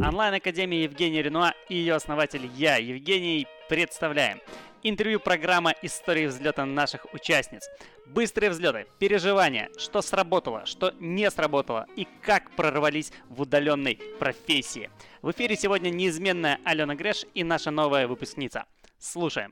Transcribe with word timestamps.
Онлайн-академия 0.00 0.84
Евгения 0.84 1.22
Ренуа 1.22 1.54
и 1.68 1.74
ее 1.74 1.94
основатель 1.94 2.48
я, 2.54 2.76
Евгений, 2.76 3.48
представляем. 3.68 4.40
Интервью 4.84 5.18
программа 5.18 5.74
«Истории 5.82 6.26
взлета 6.26 6.64
наших 6.64 7.12
участниц». 7.12 7.68
Быстрые 8.06 8.50
взлеты, 8.50 8.86
переживания, 9.00 9.68
что 9.76 10.00
сработало, 10.00 10.66
что 10.66 10.94
не 11.00 11.28
сработало 11.32 11.86
и 11.96 12.06
как 12.22 12.52
прорвались 12.52 13.12
в 13.28 13.42
удаленной 13.42 13.98
профессии. 14.20 14.88
В 15.20 15.32
эфире 15.32 15.56
сегодня 15.56 15.90
неизменная 15.90 16.60
Алена 16.64 16.94
Греш 16.94 17.26
и 17.34 17.42
наша 17.42 17.72
новая 17.72 18.06
выпускница. 18.06 18.66
Слушаем. 18.98 19.50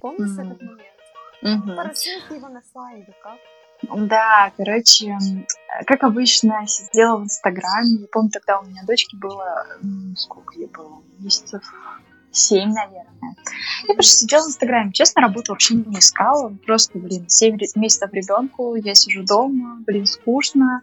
Помнишь 0.00 0.38
этот 0.38 0.62
момент? 0.62 0.80
Угу. 1.42 1.74
Красиво 1.74 2.34
его 2.34 2.48
нашла 2.48 2.92
или 2.94 3.12
как? 3.20 3.38
Да, 3.82 4.52
короче, 4.56 5.18
как 5.86 6.04
обычно, 6.04 6.66
сидела 6.66 7.18
в 7.18 7.24
Инстаграме. 7.24 7.96
Я 8.00 8.06
помню, 8.10 8.30
тогда 8.30 8.60
у 8.60 8.64
меня 8.64 8.82
дочки 8.86 9.16
было, 9.16 9.66
сколько 10.16 10.54
ей 10.54 10.66
было, 10.66 11.02
месяцев 11.18 11.62
семь, 12.32 12.72
наверное. 12.72 13.36
Я 13.88 13.94
просто 13.94 14.20
сидела 14.20 14.44
в 14.44 14.48
Инстаграме. 14.48 14.92
Честно, 14.92 15.22
работу 15.22 15.52
вообще 15.52 15.74
не 15.74 15.98
искала. 15.98 16.54
Просто, 16.66 16.98
блин, 16.98 17.28
семь 17.28 17.56
месяцев 17.76 18.12
ребенку, 18.12 18.74
я 18.76 18.94
сижу 18.94 19.24
дома, 19.24 19.78
блин, 19.86 20.06
скучно. 20.06 20.82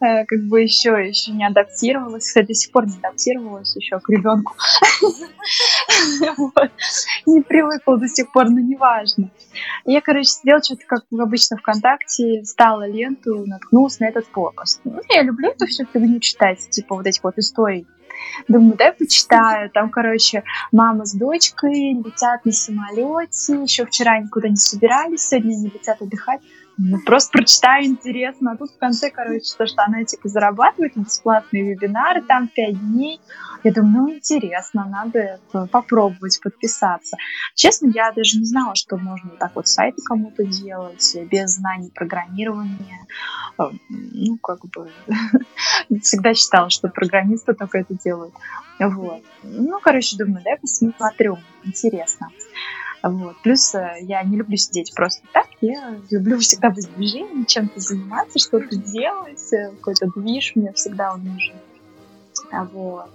Э, 0.00 0.24
как 0.24 0.44
бы 0.44 0.62
еще, 0.62 0.90
еще 1.06 1.32
не 1.32 1.46
адаптировалась. 1.46 2.26
Кстати, 2.26 2.46
до 2.48 2.54
сих 2.54 2.72
пор 2.72 2.86
не 2.86 2.96
адаптировалась 2.96 3.74
еще 3.76 3.98
к 4.00 4.08
ребенку. 4.08 4.54
Не 7.26 7.42
привыкла 7.42 7.98
до 7.98 8.08
сих 8.08 8.30
пор, 8.32 8.50
но 8.50 8.60
неважно. 8.60 9.30
Я, 9.84 10.00
короче, 10.00 10.28
сидела 10.28 10.62
что-то, 10.62 10.84
как 10.86 11.04
обычно, 11.10 11.56
ВКонтакте, 11.56 12.44
стала 12.44 12.86
ленту, 12.86 13.44
наткнулась 13.46 13.98
на 14.00 14.06
этот 14.06 14.26
пост. 14.26 14.80
Ну, 14.84 15.00
я 15.08 15.22
люблю 15.22 15.50
эту 15.50 15.66
всю 15.66 15.84
фигню 15.86 16.20
читать, 16.20 16.68
типа 16.70 16.96
вот 16.96 17.06
эти 17.06 17.20
вот 17.22 17.38
истории 17.38 17.86
Думаю, 18.48 18.76
дай 18.76 18.92
почитаю. 18.92 19.70
Там, 19.70 19.90
короче, 19.90 20.44
мама 20.72 21.04
с 21.04 21.14
дочкой 21.14 21.94
летят 21.94 22.44
на 22.44 22.52
самолете. 22.52 23.62
Еще 23.62 23.84
вчера 23.86 24.18
никуда 24.18 24.48
не 24.48 24.56
собирались, 24.56 25.28
сегодня 25.28 25.54
они 25.54 25.70
летят 25.70 26.00
отдыхать. 26.00 26.40
Ну, 26.80 27.00
просто 27.00 27.32
прочитаю, 27.32 27.86
интересно. 27.86 28.52
А 28.52 28.56
тут 28.56 28.70
в 28.70 28.78
конце, 28.78 29.10
короче, 29.10 29.52
то, 29.56 29.66
что 29.66 29.82
она 29.82 30.04
типа 30.04 30.28
зарабатывает, 30.28 30.96
бесплатные 30.96 31.74
вебинары, 31.74 32.22
там 32.22 32.46
пять 32.46 32.78
дней. 32.78 33.20
Я 33.64 33.72
думаю, 33.72 33.92
ну, 33.92 34.14
интересно, 34.14 34.86
надо 34.88 35.18
это 35.18 35.66
попробовать 35.66 36.40
подписаться. 36.40 37.16
Честно, 37.56 37.90
я 37.92 38.12
даже 38.12 38.38
не 38.38 38.44
знала, 38.44 38.76
что 38.76 38.96
можно 38.96 39.30
так 39.30 39.56
вот 39.56 39.66
сайты 39.66 40.00
кому-то 40.02 40.44
делать 40.44 41.16
без 41.28 41.56
знаний 41.56 41.90
программирования. 41.92 43.06
Э, 43.58 43.64
ну, 43.88 44.38
как 44.38 44.60
бы, 44.66 44.88
всегда 46.00 46.32
считала, 46.34 46.70
что 46.70 46.86
программисты 46.88 47.54
только 47.54 47.78
это 47.78 47.94
делают. 47.94 48.34
Вот. 48.78 49.24
Ну, 49.42 49.80
короче, 49.80 50.16
думаю, 50.16 50.44
да, 50.44 50.52
посмотрю, 50.60 51.38
интересно. 51.64 52.28
Вот. 53.02 53.36
Плюс 53.42 53.74
э, 53.74 53.98
я 54.02 54.22
не 54.22 54.36
люблю 54.36 54.56
сидеть 54.56 54.92
просто 54.94 55.22
так, 55.32 55.46
я 55.60 55.96
люблю 56.10 56.38
всегда 56.38 56.70
быть 56.70 56.86
в 56.86 56.96
движении, 56.96 57.44
чем-то 57.44 57.80
заниматься, 57.80 58.38
что-то 58.38 58.76
делать, 58.76 59.52
э, 59.52 59.70
какой-то 59.70 60.10
движ 60.14 60.56
мне 60.56 60.72
всегда 60.72 61.14
он 61.14 61.24
нужен. 61.24 61.56
Вот 62.72 63.10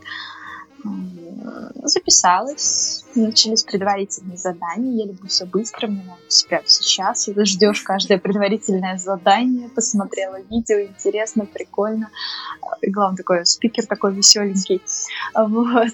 записалась, 1.83 3.05
начались 3.15 3.63
предварительные 3.63 4.37
задания. 4.37 5.05
Я 5.05 5.05
люблю 5.05 5.27
все 5.27 5.45
быстро, 5.45 5.87
мне 5.87 6.03
надо 6.03 6.21
себя 6.27 6.61
сейчас. 6.65 7.27
И 7.27 7.45
ждешь 7.45 7.81
каждое 7.81 8.17
предварительное 8.17 8.97
задание, 8.97 9.69
посмотрела 9.69 10.41
видео, 10.41 10.81
интересно, 10.81 11.45
прикольно. 11.45 12.09
И 12.81 12.89
главное, 12.89 13.17
такой 13.17 13.45
спикер 13.45 13.85
такой 13.85 14.13
веселенький. 14.13 14.81
Вот. 15.35 15.93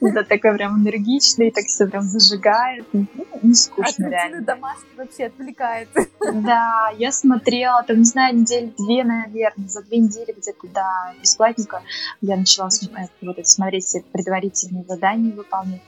Это 0.00 0.14
да. 0.14 0.24
такой 0.24 0.54
прям 0.54 0.82
энергичный, 0.82 1.50
так 1.50 1.64
все 1.66 1.86
прям 1.86 2.02
зажигает. 2.02 2.86
Ну, 2.92 3.06
не 3.42 3.54
скучно, 3.54 4.08
реально. 4.08 4.40
домашний 4.42 4.96
вообще 4.96 5.26
отвлекает. 5.26 5.88
Да, 6.20 6.92
я 6.98 7.12
смотрела, 7.12 7.82
там, 7.82 7.98
не 7.98 8.04
знаю, 8.04 8.36
недели 8.36 8.72
две, 8.78 9.04
наверное, 9.04 9.68
за 9.68 9.82
две 9.82 9.98
недели 9.98 10.34
где-то 10.36 10.66
до 10.68 11.14
бесплатника 11.20 11.82
я 12.20 12.36
начала 12.36 12.68
вот 13.22 13.38
эти 13.38 13.48
смотреть 13.48 13.84
все 13.84 14.02
предварительные 14.12 14.84
задания 14.84 15.32
выполнять. 15.32 15.82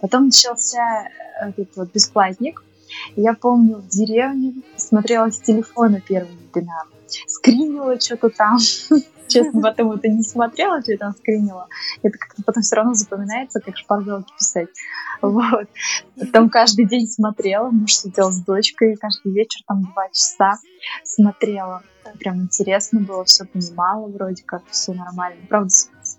Потом 0.00 0.26
начался 0.26 1.08
э, 1.40 1.48
этот 1.50 1.76
вот 1.76 1.92
бесплатник. 1.92 2.62
Я 3.16 3.34
помню, 3.34 3.76
в 3.76 3.88
деревне 3.88 4.54
смотрела 4.76 5.30
с 5.30 5.38
телефона 5.38 6.00
первый 6.00 6.34
вебинар. 6.34 6.86
Скринила 7.26 7.98
что-то 8.00 8.30
там. 8.30 8.58
Честно, 9.28 9.60
потом 9.60 9.92
это 9.92 10.08
не 10.08 10.22
смотрела, 10.22 10.80
что 10.80 10.92
я 10.92 10.98
там 10.98 11.14
скринила. 11.14 11.66
Это 12.02 12.16
как-то 12.16 12.42
потом 12.44 12.62
все 12.62 12.76
равно 12.76 12.94
запоминается, 12.94 13.60
как 13.60 13.76
шпаргалки 13.76 14.32
писать. 14.38 14.68
Вот. 15.20 15.68
Там 16.32 16.48
каждый 16.48 16.86
день 16.86 17.08
смотрела. 17.08 17.70
Муж 17.70 17.94
сидел 17.94 18.30
с 18.30 18.40
дочкой 18.42 18.96
каждый 18.96 19.32
вечер, 19.32 19.62
там 19.66 19.82
два 19.82 20.08
часа 20.10 20.58
смотрела. 21.04 21.82
Прям 22.20 22.42
интересно 22.42 23.00
было, 23.00 23.24
все 23.24 23.44
понимала 23.44 24.06
вроде 24.06 24.44
как, 24.44 24.62
все 24.70 24.92
нормально. 24.92 25.40
Правда, 25.48 25.70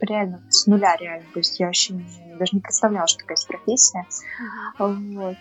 реально 0.01 0.41
с 0.49 0.67
нуля 0.67 0.95
реально. 0.99 1.25
То 1.33 1.39
есть 1.39 1.59
я 1.59 1.67
вообще 1.67 1.93
не, 1.93 2.35
даже 2.37 2.55
не 2.55 2.61
представляла, 2.61 3.07
что 3.07 3.19
такая 3.19 3.37
есть 3.37 3.47
профессия. 3.47 4.05
Вот. 4.77 5.37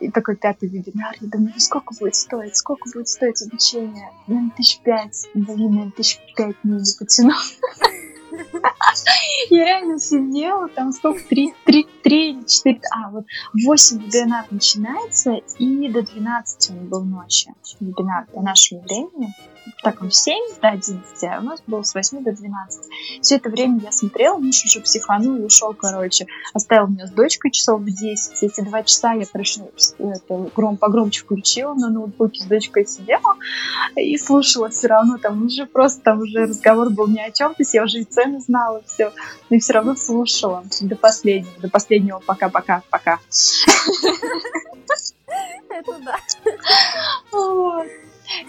И 0.00 0.10
такой 0.10 0.36
пятый 0.36 0.68
вебинар, 0.68 1.16
я 1.20 1.28
думаю, 1.28 1.52
ну 1.54 1.60
сколько 1.60 1.94
будет 1.94 2.14
стоить, 2.14 2.56
сколько 2.56 2.88
будет 2.90 3.08
стоить 3.08 3.42
обучение? 3.42 4.10
Наверное, 4.26 4.52
тысяч 4.56 4.80
пять. 4.80 5.28
Блин, 5.34 5.70
наверное, 5.70 5.90
тысяч 5.90 6.20
пять 6.36 6.56
не 6.62 6.80
потяну. 6.98 7.34
Я 9.50 9.64
реально 9.64 9.98
сидела, 9.98 10.68
там 10.68 10.92
сколько, 10.92 11.20
три, 11.28 11.54
три, 11.64 11.86
три 12.02 12.46
четыре, 12.46 12.80
а, 12.92 13.10
вот 13.10 13.24
восемь 13.64 13.98
вебинар 13.98 14.46
начинается, 14.50 15.32
и 15.58 15.88
до 15.88 16.02
12 16.02 16.70
он 16.70 16.88
был 16.88 17.04
ночи 17.04 17.52
вебинар 17.80 18.26
по 18.32 18.42
нашему 18.42 18.82
времени 18.82 19.34
так, 19.82 20.02
он 20.02 20.10
в 20.10 20.14
7 20.14 20.34
до 20.60 20.68
11, 20.68 21.24
а 21.24 21.38
у 21.38 21.42
нас 21.42 21.62
было 21.66 21.82
с 21.82 21.94
8 21.94 22.22
до 22.22 22.32
12. 22.32 22.86
Все 23.22 23.36
это 23.36 23.48
время 23.48 23.80
я 23.82 23.92
смотрела, 23.92 24.36
муж 24.36 24.64
уже 24.64 24.80
психанул 24.80 25.36
и 25.36 25.44
ушел, 25.44 25.72
короче. 25.74 26.26
Оставил 26.52 26.88
меня 26.88 27.06
с 27.06 27.10
дочкой 27.10 27.50
часов 27.50 27.80
в 27.80 27.84
10. 27.84 28.42
Эти 28.42 28.60
два 28.60 28.82
часа 28.82 29.12
я, 29.12 29.24
короче, 29.26 29.62
это, 29.98 30.50
гром, 30.54 30.76
погромче 30.76 31.22
включила 31.22 31.74
на 31.74 31.90
ноутбуке 31.90 32.42
с 32.42 32.46
дочкой 32.46 32.86
сидела 32.86 33.36
и 33.96 34.16
слушала 34.18 34.68
все 34.68 34.88
равно. 34.88 35.18
Там 35.18 35.46
уже 35.46 35.66
просто, 35.66 36.02
там 36.02 36.20
уже 36.20 36.46
разговор 36.46 36.90
был 36.90 37.06
ни 37.06 37.20
о 37.20 37.30
чем. 37.30 37.50
То 37.50 37.62
есть 37.62 37.74
я 37.74 37.84
уже 37.84 38.00
и 38.00 38.04
цены 38.04 38.27
знала, 38.40 38.82
все. 38.86 39.12
Но 39.50 39.58
все 39.58 39.72
равно 39.72 39.96
слушала 39.96 40.64
до 40.80 40.96
последнего, 40.96 41.60
до 41.60 41.68
последнего 41.68 42.18
пока-пока-пока. 42.20 43.18
Это 45.70 45.98
да. 46.00 46.16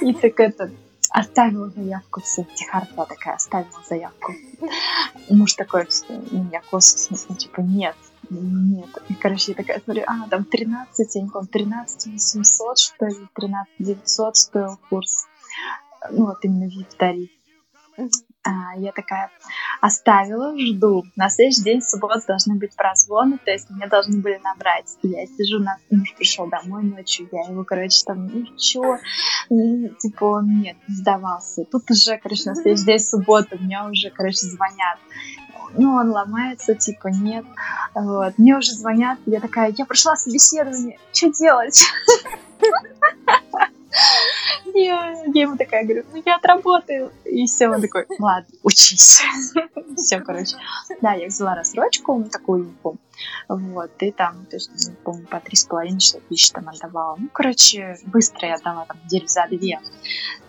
И 0.02 0.14
так 0.14 0.40
это, 0.40 0.72
оставила 1.10 1.70
заявку 1.70 2.22
в 2.22 2.28
Сахарта 2.28 3.06
такая, 3.06 3.36
оставила 3.36 3.82
заявку. 3.88 4.34
Муж 5.30 5.54
такой 5.54 5.88
меня 6.32 6.62
косо 6.70 7.16
типа, 7.36 7.62
нет, 7.62 7.96
нет. 8.30 8.90
И, 9.10 9.14
короче, 9.16 9.52
я 9.52 9.56
такая 9.56 9.82
смотрю, 9.82 10.04
а, 10.08 10.28
там 10.30 10.44
13, 10.46 11.16
я 11.16 11.22
не 11.22 11.30
помню, 11.30 11.48
13 11.48 12.14
800, 12.14 12.78
что 12.78 13.06
ли, 13.06 13.28
13 13.36 13.74
900 13.80 14.36
стоил 14.36 14.80
курс. 14.90 15.26
Ну, 16.12 16.28
вот 16.28 16.44
именно 16.44 16.70
VIP-тариф. 16.70 17.30
А, 17.98 18.04
я 18.78 18.92
такая 18.92 19.30
оставила, 19.82 20.58
жду. 20.58 21.04
На 21.16 21.30
следующий 21.30 21.64
день, 21.64 21.82
в 21.82 21.84
субботу, 21.84 22.22
должны 22.28 22.56
быть 22.56 22.76
прозвоны, 22.76 23.38
то 23.44 23.52
есть 23.52 23.70
мне 23.70 23.88
должны 23.88 24.22
были 24.22 24.40
набрать. 24.44 24.98
Я 25.04 25.26
сижу, 25.28 25.60
на... 25.60 25.78
муж 25.92 26.14
пришел 26.16 26.48
домой 26.48 26.84
ночью, 26.84 27.28
я 27.32 27.42
его, 27.42 27.64
короче, 27.64 28.04
там, 28.06 28.28
ну 28.28 28.46
чё, 28.58 28.98
типа 29.50 30.24
он 30.24 30.62
нет, 30.62 30.78
не 30.88 30.96
сдавался. 30.96 31.66
Тут 31.66 31.90
уже, 31.92 32.18
короче, 32.18 32.50
на 32.50 32.56
следующий 32.56 32.86
день, 32.86 32.98
в 32.98 33.02
субботу, 33.02 33.58
мне 33.60 33.82
уже, 33.84 34.10
короче, 34.10 34.46
звонят 34.46 34.98
ну, 35.78 35.94
он 35.94 36.10
ломается, 36.10 36.74
типа, 36.74 37.10
нет. 37.10 37.46
Вот. 37.94 38.38
Мне 38.38 38.58
уже 38.58 38.72
звонят, 38.72 39.20
я 39.26 39.40
такая, 39.40 39.74
я 39.78 39.86
прошла 39.86 40.16
собеседование, 40.16 40.98
что 41.14 41.32
делать? 41.32 41.84
Я, 44.80 45.24
я 45.34 45.42
ему 45.42 45.58
такая 45.58 45.84
говорю, 45.84 46.06
ну 46.14 46.22
я 46.26 46.36
отработаю. 46.36 47.12
И 47.26 47.46
все, 47.46 47.68
он 47.68 47.82
такой, 47.82 48.06
ладно, 48.18 48.50
учись. 48.64 49.22
Все, 49.98 50.20
короче. 50.22 50.56
Да, 51.02 51.14
я 51.14 51.28
взяла 51.28 51.56
рассрочку, 51.56 52.24
такую, 52.32 52.74
помню. 52.82 53.00
Вот, 53.50 53.92
и 54.00 54.12
там, 54.12 54.46
то 54.46 54.56
есть, 54.56 54.72
ну, 54.88 54.94
помню, 55.04 55.28
по 55.28 55.42
три 55.42 55.58
с 55.58 55.66
половиной 55.66 56.00
тысяч 56.30 56.52
там 56.52 56.70
отдавала. 56.70 57.18
Ну, 57.20 57.28
короче, 57.34 57.98
быстро 58.06 58.48
я 58.48 58.56
отдала 58.56 58.86
там 58.86 58.98
неделю 59.04 59.28
за 59.28 59.46
две. 59.50 59.80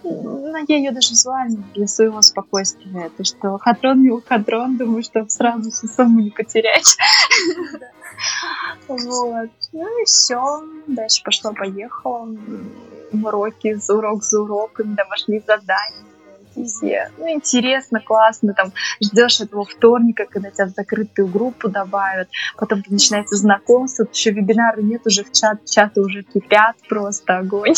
Но 0.04 0.58
я 0.68 0.76
ее 0.76 0.92
даже 0.92 1.12
взяла 1.12 1.46
для 1.74 1.88
своего 1.88 2.22
спокойствия. 2.22 3.10
То, 3.16 3.24
что 3.24 3.58
хадрон 3.58 4.02
не 4.02 4.20
хадрон, 4.20 4.76
думаю, 4.76 5.02
что 5.02 5.28
сразу 5.28 5.70
всю 5.70 5.88
сумму 5.88 6.20
не 6.20 6.30
потерять. 6.30 6.96
Вот. 8.88 9.50
Ну 9.72 10.02
и 10.02 10.04
все. 10.04 10.62
Дальше 10.86 11.22
пошла-поехала 11.24 12.28
уроки, 13.12 13.74
за 13.74 13.94
урок 13.94 14.22
за 14.22 14.40
уроками, 14.40 14.94
домашние 14.94 15.40
задания, 15.40 16.04
все. 16.66 17.10
Ну, 17.18 17.28
интересно, 17.28 18.00
классно, 18.00 18.54
там, 18.54 18.72
ждешь 19.02 19.40
этого 19.40 19.64
вторника, 19.64 20.26
когда 20.26 20.50
тебя 20.50 20.66
в 20.66 20.70
закрытую 20.70 21.28
группу 21.28 21.68
добавят, 21.68 22.28
потом 22.56 22.82
начинается 22.88 23.36
знакомство, 23.36 24.06
еще 24.12 24.30
вебинары 24.30 24.82
нет, 24.82 25.06
уже 25.06 25.24
в 25.24 25.32
чат, 25.32 25.64
чаты 25.64 26.00
уже 26.00 26.22
кипят, 26.22 26.76
просто 26.88 27.38
огонь. 27.38 27.74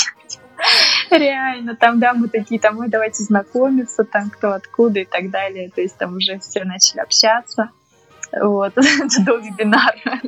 Реально, 1.10 1.76
там, 1.76 1.98
да, 1.98 2.14
мы 2.14 2.28
такие, 2.28 2.60
там, 2.60 2.76
мы 2.76 2.88
давайте 2.88 3.22
знакомиться, 3.22 4.04
там, 4.04 4.30
кто 4.30 4.52
откуда 4.52 5.00
и 5.00 5.04
так 5.04 5.30
далее. 5.30 5.70
То 5.70 5.80
есть 5.80 5.96
там 5.96 6.16
уже 6.16 6.38
все 6.38 6.64
начали 6.64 7.00
общаться. 7.00 7.70
Вот, 8.40 8.74
до 8.74 9.36
вебинара. 9.36 10.20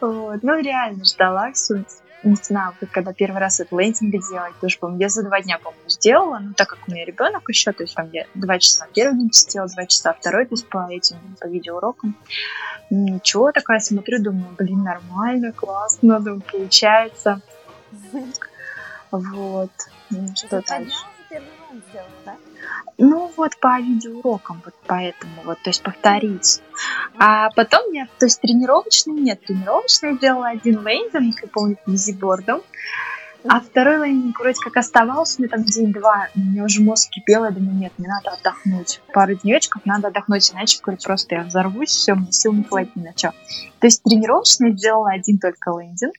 Вот, 0.00 0.42
ну, 0.42 0.60
реально 0.60 1.04
ждала 1.04 1.52
все 1.52 1.84
не 2.22 2.34
знаю, 2.36 2.74
как 2.78 2.90
когда 2.90 3.12
первый 3.12 3.38
раз 3.38 3.60
это 3.60 3.76
лендинг 3.76 4.12
делать, 4.28 4.52
тоже 4.60 4.78
помню, 4.78 5.00
я 5.00 5.08
за 5.08 5.22
два 5.22 5.40
дня, 5.40 5.58
по-моему, 5.58 5.88
сделала, 5.88 6.38
ну, 6.38 6.52
так 6.54 6.68
как 6.68 6.78
у 6.86 6.90
меня 6.90 7.04
ребенок 7.04 7.48
еще, 7.48 7.72
то 7.72 7.82
есть 7.82 7.94
там 7.94 8.10
я 8.12 8.26
два 8.34 8.58
часа 8.58 8.86
первый 8.92 9.18
день 9.18 9.28
посетила, 9.28 9.66
два 9.68 9.86
часа 9.86 10.12
второй, 10.12 10.44
то 10.46 10.54
есть 10.54 10.68
по 10.68 10.86
этим, 10.90 11.16
по 11.40 11.46
видеоурокам. 11.46 12.16
Ничего, 12.90 13.52
такая 13.52 13.80
смотрю, 13.80 14.22
думаю, 14.22 14.54
блин, 14.58 14.82
нормально, 14.82 15.52
классно, 15.52 16.20
думаю, 16.20 16.42
получается. 16.42 17.40
Вот. 19.10 19.70
Что 20.34 20.62
дальше? 20.66 20.96
Ну 23.02 23.32
вот 23.34 23.56
по 23.60 23.80
видеоурокам, 23.80 24.60
вот 24.62 24.74
поэтому 24.86 25.32
вот, 25.44 25.58
то 25.62 25.70
есть 25.70 25.82
повторить. 25.82 26.60
А 27.18 27.48
потом 27.56 27.90
я, 27.92 28.06
то 28.18 28.26
есть 28.26 28.42
тренировочный 28.42 29.14
нет, 29.14 29.42
тренировочный 29.42 30.18
делала 30.18 30.48
один 30.48 30.86
лендинг, 30.86 31.40
я 31.40 31.48
помню, 31.48 31.78
визибордом. 31.86 32.60
А 33.48 33.60
второй 33.60 34.06
лендинг 34.06 34.38
вроде 34.38 34.60
как 34.62 34.76
оставался, 34.76 35.36
мне 35.40 35.48
там 35.48 35.64
день-два, 35.64 36.28
у 36.36 36.40
меня 36.40 36.62
уже 36.62 36.82
мозг 36.82 37.08
кипел, 37.08 37.44
я 37.44 37.50
думаю, 37.50 37.74
нет, 37.74 37.94
мне 37.96 38.06
надо 38.06 38.36
отдохнуть. 38.36 39.00
Пару 39.14 39.34
денечков 39.34 39.86
надо 39.86 40.08
отдохнуть, 40.08 40.52
иначе, 40.52 40.78
говорю, 40.82 41.00
просто 41.02 41.36
я 41.36 41.44
взорвусь, 41.44 41.88
все, 41.88 42.14
мне 42.14 42.30
сил 42.32 42.52
не 42.52 42.64
хватит 42.64 42.94
ни 42.96 43.04
на 43.04 43.12
что. 43.16 43.32
То 43.78 43.86
есть 43.86 44.02
тренировочный 44.02 44.76
сделала 44.76 45.12
один 45.12 45.38
только 45.38 45.70
лендинг, 45.70 46.16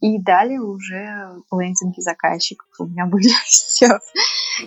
и 0.00 0.18
далее 0.20 0.60
уже 0.60 1.42
лендинги 1.50 2.00
заказчиков 2.00 2.68
у 2.78 2.86
меня 2.86 3.06
были 3.06 3.32
все. 3.44 3.98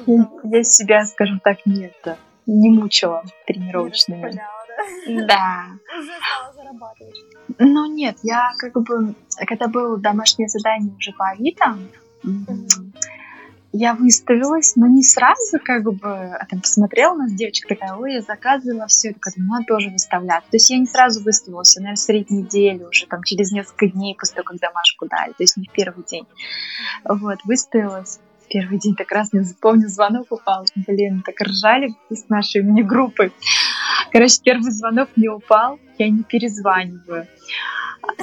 Я, 0.05 0.63
себя, 0.63 1.05
скажем 1.05 1.39
так, 1.39 1.65
нет, 1.65 1.93
не 2.45 2.69
мучила 2.69 3.23
тренировочными. 3.45 4.39
Да. 5.27 5.65
Уже 5.97 6.11
стала 6.17 6.53
зарабатывать. 6.53 7.15
Ну 7.59 7.85
нет, 7.91 8.17
я 8.23 8.51
как 8.57 8.73
бы, 8.73 9.15
когда 9.47 9.67
было 9.67 9.97
домашнее 9.97 10.47
задание 10.47 10.93
уже 10.95 11.11
по 11.13 11.29
Авито, 11.29 11.77
я 13.77 13.93
выставилась, 13.93 14.77
но 14.77 14.87
не 14.87 15.03
сразу, 15.03 15.59
как 15.63 15.83
бы, 15.83 16.09
а 16.09 16.45
там 16.45 16.61
посмотрела 16.61 17.15
на 17.15 17.29
девочка 17.29 17.67
такая, 17.67 17.93
ой, 17.95 18.13
я 18.13 18.21
заказывала 18.21 18.88
все, 18.88 19.09
это 19.09 19.19
ну, 19.35 19.51
надо 19.51 19.65
тоже 19.65 19.89
выставлять. 19.89 20.43
То 20.43 20.55
есть 20.55 20.69
я 20.69 20.77
не 20.77 20.85
сразу 20.85 21.21
выставилась, 21.21 21.75
я, 21.75 21.81
наверное, 21.81 21.97
средь 21.97 22.29
недели 22.29 22.83
уже, 22.83 23.05
там, 23.07 23.21
через 23.23 23.51
несколько 23.51 23.88
дней 23.88 24.15
после 24.17 24.35
того, 24.35 24.45
как 24.45 24.59
домашку 24.59 25.07
дали, 25.07 25.31
то 25.31 25.43
есть 25.43 25.57
не 25.57 25.67
в 25.67 25.71
первый 25.71 26.05
день. 26.05 26.25
Вот, 27.03 27.39
выставилась. 27.43 28.19
Первый 28.50 28.80
день 28.80 28.95
так 28.95 29.12
раз 29.12 29.33
не 29.33 29.42
запомнил, 29.42 29.89
звонок 29.89 30.31
упал. 30.31 30.65
Блин, 30.75 31.24
так 31.25 31.39
ржали 31.42 31.95
с 32.09 32.30
нашей 32.30 32.63
мини-группой. 32.63 33.31
Короче, 34.11 34.35
первый 34.43 34.71
звонок 34.71 35.09
не 35.15 35.29
упал, 35.29 35.79
я 35.97 36.09
не 36.09 36.23
перезваниваю 36.23 37.27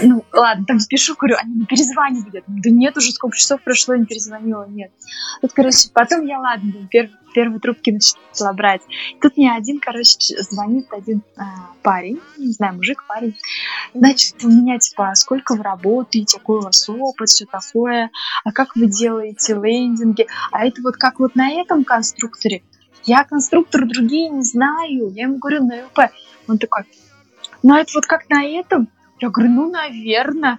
ну, 0.02 0.24
ладно, 0.32 0.64
там 0.66 0.80
спешу, 0.80 1.14
говорю, 1.16 1.36
они 1.38 1.54
не 1.54 1.66
перезванивают. 1.66 2.44
Да 2.46 2.70
нет, 2.70 2.96
уже 2.96 3.10
сколько 3.12 3.36
часов 3.36 3.62
прошло, 3.62 3.94
не 3.94 4.06
перезвонила, 4.06 4.66
нет. 4.68 4.90
Тут, 5.40 5.52
короче, 5.52 5.90
потом 5.92 6.26
я, 6.26 6.38
ладно, 6.38 6.72
пер, 6.90 7.10
первые 7.34 7.60
трубки 7.60 7.90
начала 7.90 8.52
брать. 8.52 8.82
Тут 9.20 9.36
мне 9.36 9.52
один, 9.54 9.80
короче, 9.80 10.18
звонит 10.42 10.86
один 10.92 11.22
а, 11.36 11.70
парень, 11.82 12.20
не 12.36 12.52
знаю, 12.52 12.74
мужик, 12.74 13.04
парень. 13.06 13.36
Значит, 13.94 14.42
у 14.44 14.48
меня, 14.48 14.78
типа, 14.78 15.10
«А 15.10 15.14
сколько 15.14 15.54
вы 15.54 15.62
работаете, 15.62 16.38
какой 16.38 16.58
у 16.58 16.62
вас 16.62 16.88
опыт, 16.88 17.28
все 17.28 17.46
такое, 17.46 18.10
а 18.44 18.52
как 18.52 18.76
вы 18.76 18.86
делаете 18.86 19.54
лендинги, 19.54 20.26
а 20.50 20.64
это 20.64 20.82
вот 20.82 20.96
как 20.96 21.18
вот 21.18 21.34
на 21.34 21.50
этом 21.50 21.84
конструкторе. 21.84 22.62
Я 23.04 23.24
конструктор 23.24 23.86
другие 23.86 24.28
не 24.28 24.42
знаю. 24.42 25.12
Я 25.14 25.24
ему 25.24 25.38
говорю 25.38 25.64
на 25.64 25.84
ЛП. 25.86 26.12
Он 26.48 26.58
такой, 26.58 26.84
ну 27.62 27.76
это 27.76 27.90
вот 27.94 28.06
как 28.06 28.28
на 28.28 28.44
этом. 28.44 28.88
Я 29.20 29.30
говорю, 29.30 29.52
ну, 29.52 29.70
наверное. 29.70 30.58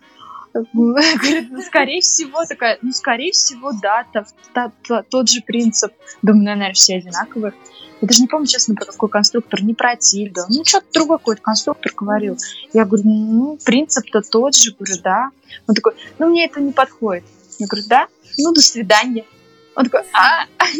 Говорит, 0.53 1.47
ну, 1.49 1.63
скорее 1.63 2.01
всего, 2.01 2.45
такая, 2.45 2.77
ну, 2.83 2.91
скорее 2.91 3.31
всего, 3.31 3.71
да, 3.81 4.05
то, 4.13 4.23
то, 4.53 4.71
то, 4.83 5.03
тот 5.09 5.27
же 5.27 5.41
принцип. 5.41 5.91
Думаю, 6.21 6.43
наверное, 6.43 6.73
все 6.73 6.97
одинаковые. 6.97 7.53
Я 8.01 8.07
даже 8.07 8.21
не 8.21 8.27
помню, 8.27 8.45
честно, 8.45 8.75
про 8.75 8.85
какой 8.85 9.09
конструктор, 9.09 9.63
не 9.63 9.73
про 9.73 9.95
Тильду. 9.95 10.41
Ну, 10.49 10.63
что-то 10.63 10.85
другой 10.93 11.17
какой-то 11.17 11.41
конструктор 11.41 11.91
говорил. 11.95 12.37
Я 12.71 12.85
говорю, 12.85 13.03
ну, 13.05 13.57
принцип-то 13.65 14.21
тот 14.21 14.55
же. 14.55 14.73
Говорю, 14.73 15.01
да. 15.01 15.29
Он 15.67 15.73
такой, 15.73 15.93
ну, 16.19 16.29
мне 16.29 16.45
это 16.45 16.61
не 16.61 16.71
подходит. 16.71 17.23
Я 17.57 17.65
говорю, 17.65 17.87
да? 17.87 18.07
Ну, 18.37 18.53
до 18.53 18.61
свидания. 18.61 19.25
Он 19.75 19.85
такой, 19.85 20.01
а, 20.13 20.45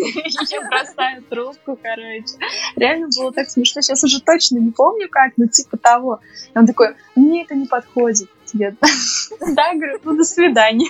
я 0.50 0.68
бросаю 0.68 1.24
трубку, 1.24 1.78
короче. 1.82 2.36
Реально 2.76 3.08
было 3.18 3.32
так 3.32 3.50
смешно. 3.50 3.82
Сейчас 3.82 4.04
уже 4.04 4.22
точно 4.22 4.58
не 4.58 4.72
помню 4.72 5.08
как, 5.10 5.34
но 5.38 5.48
типа 5.48 5.78
того. 5.78 6.20
И 6.54 6.58
он 6.58 6.68
такой, 6.68 6.96
мне 7.16 7.44
это 7.44 7.56
не 7.56 7.66
подходит. 7.66 8.30
Я, 8.54 8.72
да, 9.40 9.74
говорю, 9.74 10.00
ну 10.04 10.16
до 10.16 10.24
свидания. 10.24 10.90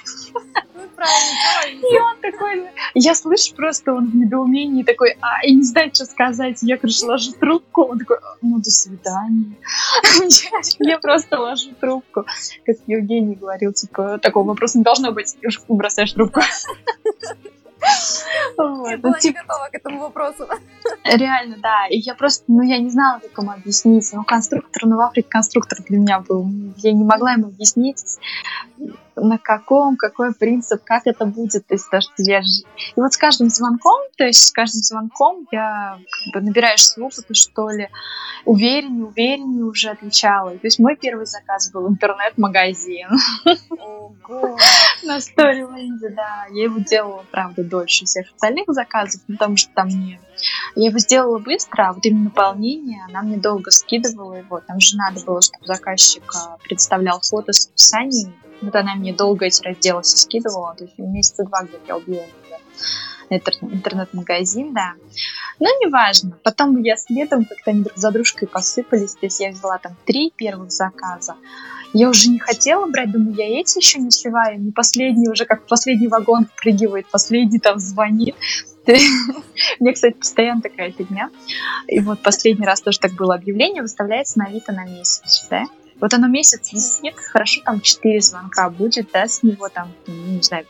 Ну, 0.76 1.90
И 1.90 1.98
он 1.98 2.18
такой, 2.22 2.70
я 2.94 3.16
слышу 3.16 3.56
просто, 3.56 3.94
он 3.94 4.12
в 4.12 4.16
недоумении 4.16 4.84
такой, 4.84 5.16
а, 5.22 5.46
я 5.46 5.54
не 5.54 5.64
знаю, 5.64 5.92
что 5.94 6.06
сказать. 6.06 6.60
Я, 6.62 6.78
короче, 6.78 7.06
ложу 7.06 7.32
трубку. 7.32 7.84
Он 7.84 8.00
такой, 8.00 8.18
ну 8.42 8.60
до 8.60 8.70
свидания. 8.70 9.56
Я 10.80 11.00
просто 11.00 11.40
ложу 11.40 11.74
трубку. 11.80 12.26
Как 12.66 12.76
Евгений 12.88 13.36
говорил, 13.36 13.74
типа, 13.74 14.20
такого 14.22 14.50
вопроса 14.50 14.78
не 14.78 14.84
должно 14.84 15.12
быть. 15.12 15.36
Бросаешь 15.68 16.12
трубку. 16.14 16.42
Вот. 18.58 18.90
Я 18.90 18.98
была 18.98 19.18
не 19.24 19.32
готова 19.32 19.70
к 19.72 19.76
этому 19.76 20.00
вопросу. 20.00 20.48
Реально, 21.04 21.58
да. 21.58 21.88
И 21.90 21.98
я 21.98 22.16
просто, 22.16 22.44
ну, 22.48 22.62
я 22.62 22.78
не 22.80 22.90
знала, 22.90 23.20
как 23.20 23.38
ему 23.38 23.52
объяснить. 23.52 24.10
Ну, 24.14 24.24
конструктор, 24.24 24.86
ну, 24.86 24.98
в 24.98 25.00
Африке 25.02 25.28
конструктор 25.30 25.80
для 25.88 25.98
меня 25.98 26.20
был. 26.20 26.48
Я 26.78 26.94
не 26.94 27.04
могла 27.04 27.34
ему 27.34 27.48
объяснить, 27.48 28.04
на 29.16 29.38
каком, 29.38 29.96
какой 29.96 30.34
принцип, 30.34 30.84
как 30.84 31.04
это 31.06 31.26
будет. 31.26 31.68
То 31.68 31.74
есть, 31.76 31.90
то, 31.90 32.02
что 32.02 32.14
я... 32.18 32.40
И 32.40 33.00
вот 33.00 33.14
с 33.14 33.18
каждым 33.18 33.50
звонком, 33.50 34.02
то 34.18 34.26
есть 34.26 34.48
с 34.48 34.52
каждым 34.52 34.82
звонком 34.82 35.48
я 35.52 36.00
как 36.00 36.34
бы 36.34 36.48
набираешься 36.48 37.02
опыта, 37.02 37.34
что 37.34 37.70
ли, 37.70 37.90
увереннее, 38.46 39.06
увереннее 39.06 39.64
уже 39.64 39.90
отвечала. 39.90 40.52
То 40.52 40.68
есть 40.68 40.80
мой 40.80 40.96
первый 40.96 41.26
заказ 41.26 41.72
был 41.72 41.88
интернет-магазин. 41.88 43.08
На 45.04 45.18
Storyland, 45.18 46.00
да. 46.16 46.46
Я 46.52 46.64
его 46.64 46.80
делала, 46.80 47.26
правда, 47.32 47.64
дольше 47.64 48.06
всех 48.06 48.28
остальных 48.34 48.66
заказов, 48.68 49.22
потому 49.28 49.58
что 49.58 49.72
там 49.74 49.88
не... 49.88 50.20
Я 50.76 50.90
его 50.90 51.00
сделала 51.00 51.40
быстро, 51.40 51.90
а 51.90 51.94
вот 51.94 52.06
именно 52.06 52.26
наполнение 52.26 53.04
она 53.08 53.22
мне 53.22 53.38
долго 53.38 53.72
скидывала 53.72 54.34
его. 54.34 54.60
Там 54.60 54.80
же 54.80 54.98
надо 54.98 55.24
было, 55.26 55.42
чтобы 55.42 55.66
заказчик 55.66 56.24
а, 56.36 56.58
представлял 56.64 57.20
фото 57.22 57.54
с 57.54 57.68
описанием. 57.68 58.34
Вот 58.64 58.76
она 58.76 58.96
мне 58.96 59.14
долго 59.14 59.46
эти 59.46 59.62
разделы 59.64 60.04
скидывала. 60.04 60.76
То 60.76 60.86
есть 60.86 60.98
месяца 60.98 61.44
два 61.44 61.64
где-то 61.64 61.84
я 61.88 61.98
убила 61.98 62.24
интернет-магазин, 63.30 64.74
да. 64.74 64.94
Но 65.60 65.68
неважно. 65.84 66.38
Потом 66.44 66.82
я 66.82 66.96
следом 66.98 67.46
как-то 67.46 67.72
они 67.72 67.84
друг 67.84 67.98
за 67.98 68.12
дружкой 68.12 68.48
посыпались. 68.48 69.16
То 69.16 69.26
есть 69.26 69.40
я 69.40 69.52
взяла 69.52 69.78
там 69.78 69.96
три 70.06 70.32
первых 70.36 70.72
заказа. 70.72 71.36
Я 71.94 72.10
уже 72.10 72.30
не 72.30 72.40
хотела 72.40 72.88
брать, 72.88 73.12
думаю, 73.12 73.36
я 73.36 73.60
эти 73.60 73.78
еще 73.78 74.00
не 74.00 74.10
сливаю, 74.10 74.60
не 74.60 74.72
последний 74.72 75.30
уже, 75.30 75.46
как 75.46 75.68
последний 75.68 76.08
вагон 76.08 76.48
впрыгивает, 76.48 77.06
последний 77.06 77.60
там 77.60 77.78
звонит. 77.78 78.36
Мне, 79.80 79.94
кстати, 79.94 80.16
постоянно 80.16 80.62
такая 80.62 80.92
фигня. 80.92 81.30
И 81.88 82.00
вот 82.00 82.20
последний 82.24 82.66
раз 82.66 82.82
тоже 82.82 83.00
так 83.00 83.12
было 83.14 83.36
объявление, 83.36 83.84
выставляется 83.84 84.40
на 84.40 84.46
Авито 84.46 84.72
на 84.72 84.86
месяц, 84.86 85.46
да? 85.52 85.66
Вот 86.04 86.14
оно 86.14 86.28
месяц 86.28 86.74
висит, 86.74 87.16
хорошо, 87.16 87.62
там 87.64 87.80
четыре 87.80 88.20
звонка 88.20 88.70
будет, 88.70 89.08
да, 89.14 89.26
с 89.26 89.42
него 89.42 89.70
там, 89.70 89.90
не 90.06 90.42
знаю, 90.42 90.66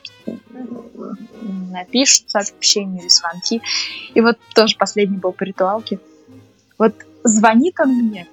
напишут 1.72 2.30
сообщения 2.30 3.00
или 3.00 3.08
звонки. 3.08 3.60
И 4.14 4.22
вот 4.22 4.38
тоже 4.54 4.78
последний 4.78 5.18
был 5.18 5.32
по 5.32 5.42
ритуалке. 5.42 5.98
Вот 6.78 6.94
звонит 7.24 7.80
он 7.80 7.90
мне, 7.94 8.28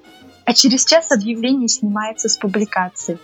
а 0.50 0.52
через 0.52 0.84
час 0.84 1.12
объявление 1.12 1.68
снимается 1.68 2.28
с 2.28 2.36
публикации. 2.36 3.20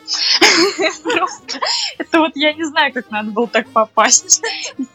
Просто 1.02 1.58
это 1.98 2.20
вот 2.20 2.30
я 2.36 2.52
не 2.52 2.62
знаю, 2.62 2.92
как 2.92 3.10
надо 3.10 3.32
было 3.32 3.48
так 3.48 3.68
попасть. 3.70 4.40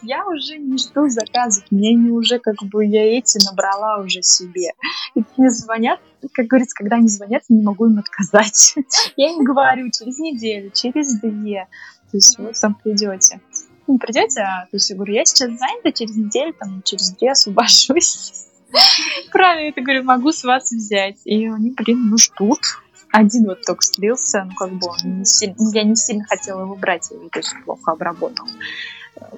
Я 0.00 0.26
уже 0.26 0.56
не 0.56 0.78
жду 0.78 1.10
заказов, 1.10 1.64
мне 1.70 1.92
не 1.92 2.08
уже 2.08 2.38
как 2.38 2.54
бы 2.62 2.86
я 2.86 3.04
эти 3.04 3.38
набрала 3.44 3.98
уже 3.98 4.22
себе. 4.22 4.72
И 5.14 5.22
мне 5.36 5.50
звонят, 5.50 6.00
как 6.32 6.46
говорится, 6.46 6.74
когда 6.74 6.96
они 6.96 7.08
звонят, 7.08 7.42
я 7.50 7.56
не 7.56 7.62
могу 7.62 7.84
им 7.84 7.98
отказать. 7.98 8.76
Я 9.18 9.32
им 9.32 9.44
говорю 9.44 9.90
через 9.90 10.18
неделю, 10.18 10.70
через 10.70 11.20
две. 11.20 11.68
То 12.10 12.16
есть 12.16 12.38
вы 12.38 12.52
там 12.58 12.74
придете. 12.76 13.42
не 13.86 13.98
придете? 13.98 14.40
А, 14.40 14.62
то 14.70 14.76
есть 14.76 14.88
я 14.88 14.96
говорю, 14.96 15.12
я 15.12 15.26
сейчас 15.26 15.50
занята, 15.50 15.92
через 15.92 16.16
неделю, 16.16 16.54
там, 16.54 16.82
через 16.82 17.10
две 17.10 17.32
освобожусь. 17.32 18.51
Правильно, 19.30 19.72
я 19.76 19.82
говорю, 19.82 20.04
могу 20.04 20.32
с 20.32 20.44
вас 20.44 20.70
взять. 20.72 21.20
И 21.24 21.46
они, 21.48 21.70
блин, 21.70 22.08
ну 22.10 22.18
ждут. 22.18 22.60
Один 23.12 23.44
вот 23.44 23.62
только 23.66 23.82
слился, 23.82 24.44
ну 24.44 24.54
как 24.54 24.72
бы 24.72 24.86
он 24.86 25.18
не 25.18 25.24
сильно, 25.26 25.54
я 25.74 25.84
не 25.84 25.96
сильно 25.96 26.24
хотела 26.24 26.62
его 26.62 26.74
брать, 26.74 27.10
я 27.10 27.18
его 27.18 27.28
тоже 27.28 27.48
плохо 27.62 27.92
обработал, 27.92 28.46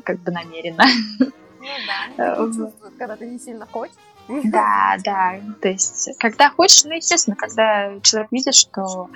как 0.04 0.20
бы 0.20 0.30
намеренно. 0.30 0.84
Ну 1.18 1.70
да, 2.16 2.36
ну, 2.38 2.46
чувствуют, 2.46 2.94
когда 2.96 3.16
ты 3.16 3.26
не 3.26 3.38
сильно 3.38 3.66
хочешь. 3.66 3.96
Да, 4.44 4.96
да. 5.04 5.34
То 5.60 5.68
есть, 5.68 6.10
когда 6.18 6.50
хочешь, 6.50 6.84
ну, 6.84 6.94
естественно, 6.94 7.36
когда 7.36 7.98
человек 8.00 8.32
видит, 8.32 8.54
что 8.54 9.10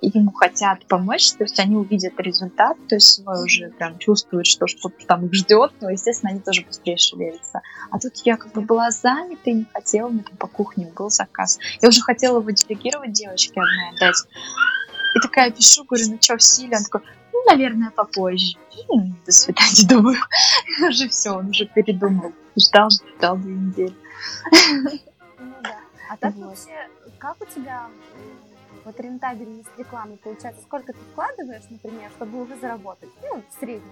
ему 0.00 0.32
хотят 0.32 0.86
помочь, 0.86 1.32
то 1.32 1.44
есть 1.44 1.58
они 1.58 1.76
увидят 1.76 2.14
результат, 2.18 2.76
то 2.88 2.96
есть 2.96 3.08
свой 3.08 3.44
уже 3.44 3.70
прям 3.70 3.98
чувствуют, 3.98 4.46
что 4.46 4.66
что-то 4.66 5.04
там 5.06 5.26
их 5.26 5.34
ждет, 5.34 5.72
но, 5.80 5.90
естественно, 5.90 6.30
они 6.30 6.40
тоже 6.40 6.62
быстрее 6.62 6.96
шевелятся. 6.96 7.62
А 7.90 7.98
тут 7.98 8.16
я 8.24 8.36
как 8.36 8.52
бы 8.52 8.60
была 8.60 8.90
занята 8.90 9.50
и 9.50 9.54
не 9.54 9.66
хотела, 9.72 10.08
у 10.08 10.10
меня 10.10 10.22
там 10.22 10.36
по 10.36 10.46
кухне 10.46 10.90
был 10.96 11.10
заказ. 11.10 11.58
Я 11.80 11.88
уже 11.88 12.00
хотела 12.00 12.38
его 12.38 12.50
делегировать 12.50 13.12
девочке 13.12 13.60
одной 13.60 13.96
отдать. 13.96 14.24
И 15.14 15.20
такая 15.20 15.50
пишу, 15.50 15.84
говорю, 15.84 16.06
ну 16.10 16.18
что, 16.20 16.36
в 16.36 16.42
силе? 16.42 16.76
Он 16.76 16.84
такой, 16.84 17.02
ну, 17.44 17.52
наверное, 17.52 17.90
попозже. 17.90 18.56
До 19.26 19.32
свидания, 19.32 19.88
думаю. 19.88 20.18
Уже 20.88 21.08
все, 21.08 21.30
он 21.30 21.48
уже 21.48 21.66
передумал. 21.66 22.32
Ждал, 22.56 22.88
ждал 22.90 23.36
две 23.36 23.54
недели. 23.54 23.94
Ну 25.38 25.54
да. 25.62 25.78
А 26.10 26.16
так 26.16 26.34
вообще, 26.36 26.88
как 27.18 27.40
у 27.40 27.46
тебя 27.46 27.88
вот 28.84 28.98
рентабельность 29.00 29.70
рекламы 29.78 30.16
получается? 30.16 30.62
Сколько 30.62 30.92
ты 30.92 30.98
вкладываешь, 31.12 31.64
например, 31.70 32.10
чтобы 32.16 32.42
уже 32.42 32.56
заработать? 32.60 33.10
Ну, 33.22 33.42
в 33.48 33.60
среднем. 33.60 33.90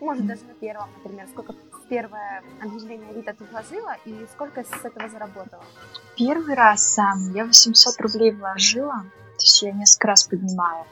Может, 0.00 0.26
даже 0.26 0.42
на 0.44 0.54
первом, 0.54 0.88
например, 0.96 1.28
сколько 1.28 1.54
первое 1.88 2.42
объявление 2.60 3.08
Авито 3.10 3.34
ты 3.34 3.44
вложила 3.44 3.96
и 4.04 4.26
сколько 4.32 4.64
с 4.64 4.84
этого 4.84 5.08
заработала? 5.08 5.62
Первый 6.16 6.54
раз 6.54 6.94
сам 6.94 7.32
я 7.34 7.44
800 7.44 8.00
рублей 8.00 8.32
вложила, 8.32 9.04
то 9.36 9.42
есть 9.42 9.62
я 9.62 9.72
несколько 9.72 10.08
раз 10.08 10.24
поднимала. 10.24 10.86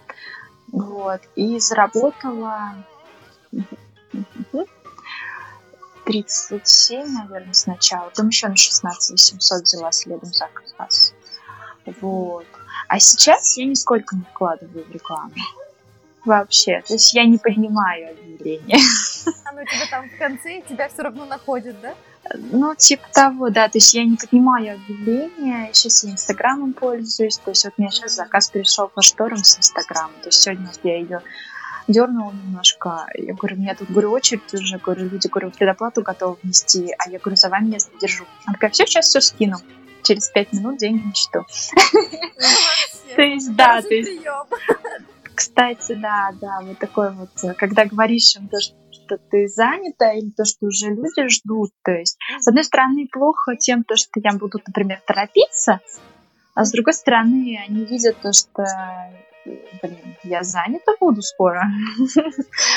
Вот, 0.72 1.20
и 1.34 1.58
заработала 1.58 2.74
37, 6.04 7.06
наверное, 7.06 7.54
сначала. 7.54 8.08
Потом 8.08 8.28
еще 8.28 8.48
на 8.48 8.56
16 8.56 9.12
800 9.12 9.62
взяла 9.62 9.92
следом 9.92 10.32
заказ. 10.32 11.14
Вот. 12.00 12.46
А 12.88 12.98
сейчас 12.98 13.56
я 13.56 13.64
нисколько 13.64 14.16
не 14.16 14.22
вкладываю 14.22 14.84
в 14.84 14.90
рекламу. 14.90 15.32
Вообще. 16.24 16.82
То 16.86 16.94
есть 16.94 17.14
я 17.14 17.24
не 17.24 17.38
поднимаю 17.38 18.10
объявления. 18.10 18.78
Оно 19.44 19.62
тебя 19.64 19.86
там 19.90 20.08
в 20.08 20.18
конце, 20.18 20.62
тебя 20.68 20.88
все 20.88 21.02
равно 21.02 21.24
находит, 21.24 21.80
да? 21.80 21.94
Ну, 22.34 22.74
типа 22.74 23.06
того, 23.12 23.50
да. 23.50 23.68
То 23.68 23.78
есть 23.78 23.94
я 23.94 24.04
не 24.04 24.16
поднимаю 24.16 24.74
объявления. 24.74 25.70
Сейчас 25.72 26.04
я 26.04 26.12
Инстаграмом 26.12 26.72
пользуюсь. 26.72 27.38
То 27.38 27.50
есть 27.50 27.64
вот 27.64 27.74
мне 27.78 27.90
сейчас 27.90 28.14
заказ 28.14 28.50
пришел 28.50 28.88
по 28.88 29.02
шторам 29.02 29.42
с 29.42 29.58
Инстаграма. 29.58 30.12
То 30.22 30.28
есть 30.28 30.42
сегодня 30.42 30.70
я 30.82 30.98
ее 30.98 31.22
дернула 31.88 32.32
немножко. 32.32 33.06
Я 33.14 33.34
говорю, 33.34 33.56
у 33.56 33.58
меня 33.60 33.74
тут, 33.74 33.90
говорю, 33.90 34.12
очередь 34.12 34.42
уже, 34.54 34.78
говорю, 34.78 35.08
люди, 35.08 35.28
говорю, 35.28 35.50
предоплату 35.50 36.02
готовы 36.02 36.36
внести, 36.42 36.94
а 36.98 37.10
я 37.10 37.18
говорю, 37.18 37.36
за 37.36 37.48
вами 37.48 37.72
я 37.72 37.78
держу. 38.00 38.24
Она 38.46 38.54
такая, 38.54 38.70
все, 38.70 38.86
сейчас 38.86 39.06
все 39.06 39.20
скину. 39.20 39.56
Через 40.02 40.28
пять 40.30 40.52
минут 40.52 40.78
деньги 40.78 41.04
на 41.04 41.14
счету. 41.14 41.44
То 43.16 43.22
есть, 43.22 43.54
да, 43.54 43.82
то 43.82 43.92
есть... 43.92 44.22
Кстати, 45.40 45.94
да, 45.94 46.34
да, 46.38 46.60
вот 46.60 46.78
такой 46.78 47.12
вот, 47.12 47.30
когда 47.56 47.86
говоришь 47.86 48.36
им 48.36 48.48
то, 48.48 48.58
что 48.60 49.16
ты 49.30 49.48
занята, 49.48 50.12
или 50.12 50.28
то, 50.28 50.44
что 50.44 50.66
уже 50.66 50.88
люди 50.88 51.28
ждут, 51.28 51.70
то 51.82 51.92
есть, 51.92 52.18
с 52.38 52.46
одной 52.46 52.62
стороны, 52.62 53.08
плохо 53.10 53.56
тем, 53.56 53.82
то, 53.82 53.96
что 53.96 54.20
я 54.22 54.32
буду, 54.34 54.58
например, 54.66 55.00
торопиться, 55.06 55.80
а 56.54 56.64
с 56.66 56.72
другой 56.72 56.92
стороны, 56.92 57.58
они 57.66 57.86
видят 57.86 58.18
то, 58.20 58.34
что 58.34 58.66
блин, 59.82 60.14
я 60.24 60.42
занята 60.42 60.92
буду 61.00 61.22
скоро. 61.22 61.64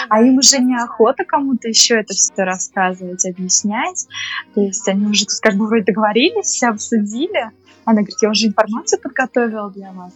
А 0.08 0.22
им 0.22 0.38
уже 0.38 0.60
неохота 0.60 1.25
кому-то 1.25 1.67
еще 1.67 1.96
это 1.96 2.13
все 2.13 2.43
рассказывать, 2.43 3.25
объяснять. 3.25 4.08
То 4.55 4.62
есть 4.62 4.88
они 4.88 5.08
уже 5.08 5.25
как 5.41 5.55
бы 5.55 5.67
вроде 5.67 5.84
договорились, 5.84 6.46
все 6.46 6.67
обсудили. 6.67 7.51
Она 7.84 8.03
говорит, 8.03 8.22
я 8.22 8.29
уже 8.29 8.48
информацию 8.48 9.01
подготовила 9.01 9.70
для 9.70 9.91
вас. 9.91 10.13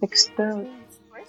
Так 0.00 0.10
что 0.14 0.64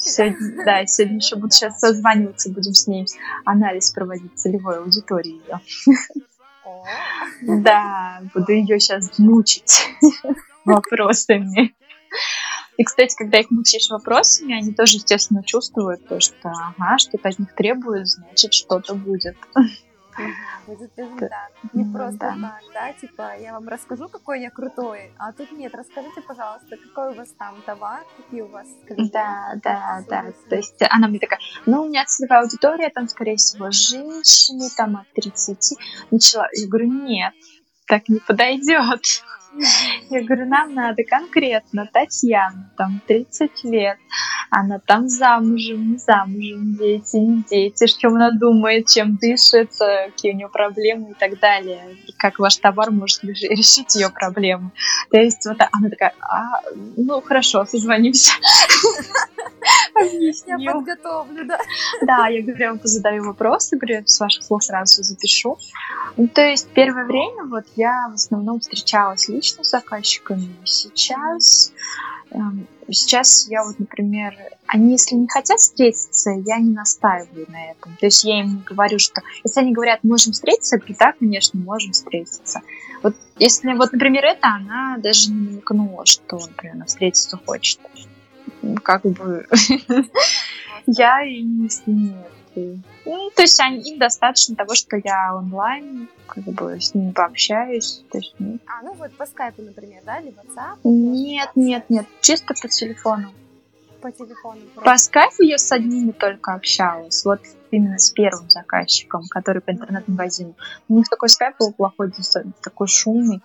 сегодня, 0.03 0.65
да, 0.65 0.85
сегодня 0.85 1.17
еще 1.17 1.35
буду 1.35 1.51
сейчас 1.51 1.79
созваниваться, 1.79 2.49
будем 2.49 2.73
с 2.73 2.87
ней 2.87 3.05
анализ 3.45 3.91
проводить 3.91 4.35
целевой 4.35 4.79
аудитории 4.79 5.41
ее. 5.41 5.59
Да, 7.41 8.21
буду 8.33 8.51
ее 8.51 8.79
сейчас 8.79 9.17
мучить 9.17 9.89
вопросами. 10.65 11.73
И, 12.77 12.83
кстати, 12.83 13.15
когда 13.15 13.39
их 13.39 13.51
мучаешь 13.51 13.89
вопросами, 13.89 14.57
они 14.57 14.73
тоже, 14.73 14.97
естественно, 14.97 15.43
чувствуют 15.43 16.07
то, 16.07 16.19
что 16.19 16.49
ага, 16.49 16.97
что-то 16.97 17.29
от 17.29 17.39
них 17.39 17.53
требуют, 17.53 18.07
значит, 18.07 18.53
что-то 18.53 18.95
будет. 18.95 19.35
Будет 20.67 20.91
результат. 20.97 21.51
Не 21.73 21.91
просто 21.91 22.19
так, 22.19 22.61
да, 22.73 22.93
типа, 22.93 23.37
я 23.39 23.53
вам 23.53 23.67
расскажу, 23.67 24.07
какой 24.09 24.41
я 24.41 24.49
крутой, 24.49 25.11
а 25.17 25.31
тут 25.31 25.51
нет, 25.51 25.73
расскажите, 25.75 26.21
пожалуйста, 26.21 26.77
какой 26.77 27.13
у 27.13 27.15
вас 27.15 27.29
там 27.37 27.61
товар, 27.65 28.03
какие 28.17 28.41
у 28.41 28.47
вас 28.47 28.67
Да, 28.89 29.53
да, 29.63 30.03
да, 30.07 30.25
то 30.49 30.55
есть 30.55 30.81
она 30.89 31.07
мне 31.07 31.19
такая, 31.19 31.39
ну, 31.65 31.83
у 31.83 31.87
меня 31.87 32.05
целевая 32.05 32.41
аудитория, 32.41 32.89
там, 32.89 33.07
скорее 33.07 33.37
всего, 33.37 33.71
женщины, 33.71 34.69
там, 34.75 34.97
от 34.97 35.11
30, 35.13 35.77
начала, 36.11 36.47
я 36.53 36.67
говорю, 36.67 36.91
нет, 36.91 37.33
так 37.87 38.09
не 38.09 38.19
подойдет. 38.19 39.01
Я 40.09 40.23
говорю, 40.23 40.45
нам 40.47 40.73
надо 40.73 41.03
конкретно 41.03 41.87
Татьяна, 41.91 42.71
там 42.77 43.01
30 43.07 43.63
лет, 43.65 43.97
она 44.49 44.79
там 44.79 45.07
замужем, 45.07 45.91
не 45.91 45.97
замужем, 45.97 46.75
дети, 46.75 47.17
не 47.17 47.43
дети, 47.43 47.87
что 47.87 48.07
она 48.09 48.31
думает, 48.31 48.87
чем 48.87 49.15
дышит, 49.17 49.71
какие 49.77 50.33
у 50.33 50.35
нее 50.35 50.49
проблемы 50.49 51.11
и 51.11 51.13
так 51.13 51.39
далее, 51.39 51.97
и 52.07 52.11
как 52.13 52.39
ваш 52.39 52.57
товар 52.57 52.91
может 52.91 53.23
решить 53.23 53.95
ее 53.95 54.09
проблемы. 54.09 54.71
То 55.11 55.17
есть 55.17 55.45
вот 55.45 55.57
она 55.71 55.89
такая, 55.89 56.13
а, 56.19 56.61
ну 56.97 57.21
хорошо, 57.21 57.65
созвонимся. 57.65 58.31
Я 60.45 60.73
подготовлю, 60.73 61.45
да. 61.45 61.57
Да, 62.01 62.27
я 62.27 62.41
говорю, 62.41 62.73
я 62.73 62.75
позадаю 62.75 63.23
вопросы, 63.23 63.77
говорю, 63.77 64.03
с 64.05 64.19
ваших 64.19 64.43
слов 64.43 64.63
сразу 64.63 65.03
запишу. 65.03 65.57
Ну, 66.17 66.27
то 66.27 66.41
есть 66.41 66.67
первое 66.73 67.05
время 67.05 67.45
вот 67.45 67.65
я 67.75 68.09
в 68.09 68.15
основном 68.15 68.59
встречалась 68.59 69.29
лично 69.29 69.42
с 69.43 69.69
заказчиками. 69.69 70.55
Сейчас 70.65 71.73
эм, 72.31 72.67
Сейчас 72.89 73.47
я 73.47 73.63
вот, 73.63 73.79
например, 73.79 74.35
они, 74.67 74.93
если 74.93 75.15
не 75.15 75.27
хотят 75.27 75.59
встретиться, 75.59 76.31
я 76.31 76.57
не 76.57 76.71
настаиваю 76.71 77.45
на 77.49 77.71
этом. 77.71 77.95
То 77.99 78.07
есть 78.07 78.23
я 78.23 78.41
им 78.41 78.63
говорю, 78.65 78.99
что 78.99 79.21
если 79.43 79.61
они 79.61 79.71
говорят, 79.71 80.03
можем 80.03 80.33
встретиться, 80.33 80.75
я 80.75 80.79
говорю, 80.79 80.95
да, 80.99 81.13
конечно, 81.13 81.59
можем 81.59 81.91
встретиться. 81.91 82.61
Вот 83.01 83.15
если, 83.37 83.73
вот, 83.73 83.91
например, 83.93 84.25
это, 84.25 84.47
она 84.47 84.97
даже 84.97 85.31
не 85.31 85.47
намекнула, 85.47 86.05
что, 86.05 86.39
например, 86.39 86.75
она 86.75 86.85
встретиться 86.85 87.39
хочет. 87.45 87.79
Как 88.83 89.03
бы 89.03 89.47
я 90.85 91.23
и 91.23 91.41
не 91.41 91.69
Ну, 92.55 93.31
то 93.35 93.41
есть 93.41 93.59
они, 93.59 93.97
достаточно 93.97 94.55
того, 94.55 94.75
что 94.75 94.97
я 95.03 95.35
онлайн, 95.35 96.07
как 96.27 96.43
бы 96.43 96.79
с 96.79 96.93
ними 96.93 97.11
пообщаюсь. 97.11 98.03
То 98.11 98.17
есть, 98.17 98.35
ну. 98.39 98.59
А, 98.65 98.83
ну 98.83 98.93
вот 98.93 99.13
по 99.13 99.25
скайпу, 99.25 99.61
например, 99.61 100.01
да, 100.05 100.19
или 100.19 100.31
WhatsApp? 100.31 100.77
Нет, 100.83 101.49
нет, 101.55 101.85
нет, 101.89 102.05
чисто 102.21 102.53
по 102.59 102.67
телефону. 102.67 103.33
По 104.01 104.11
телефону? 104.11 104.61
Просто. 104.73 104.91
По 104.91 104.97
скайпу 104.97 105.43
я 105.43 105.57
с 105.57 105.71
одними 105.71 106.11
только 106.11 106.53
общалась. 106.53 107.23
Вот 107.25 107.39
именно 107.73 107.97
с 107.97 108.11
первым 108.11 108.49
заказчиком, 108.49 109.23
который 109.29 109.61
по 109.61 109.71
интернет-магазину. 109.71 110.55
У 110.87 110.97
них 110.97 111.09
такой 111.09 111.29
скайп 111.29 111.55
был 111.59 111.73
плохой, 111.73 112.11
такой 112.61 112.87
шумный. 112.87 113.41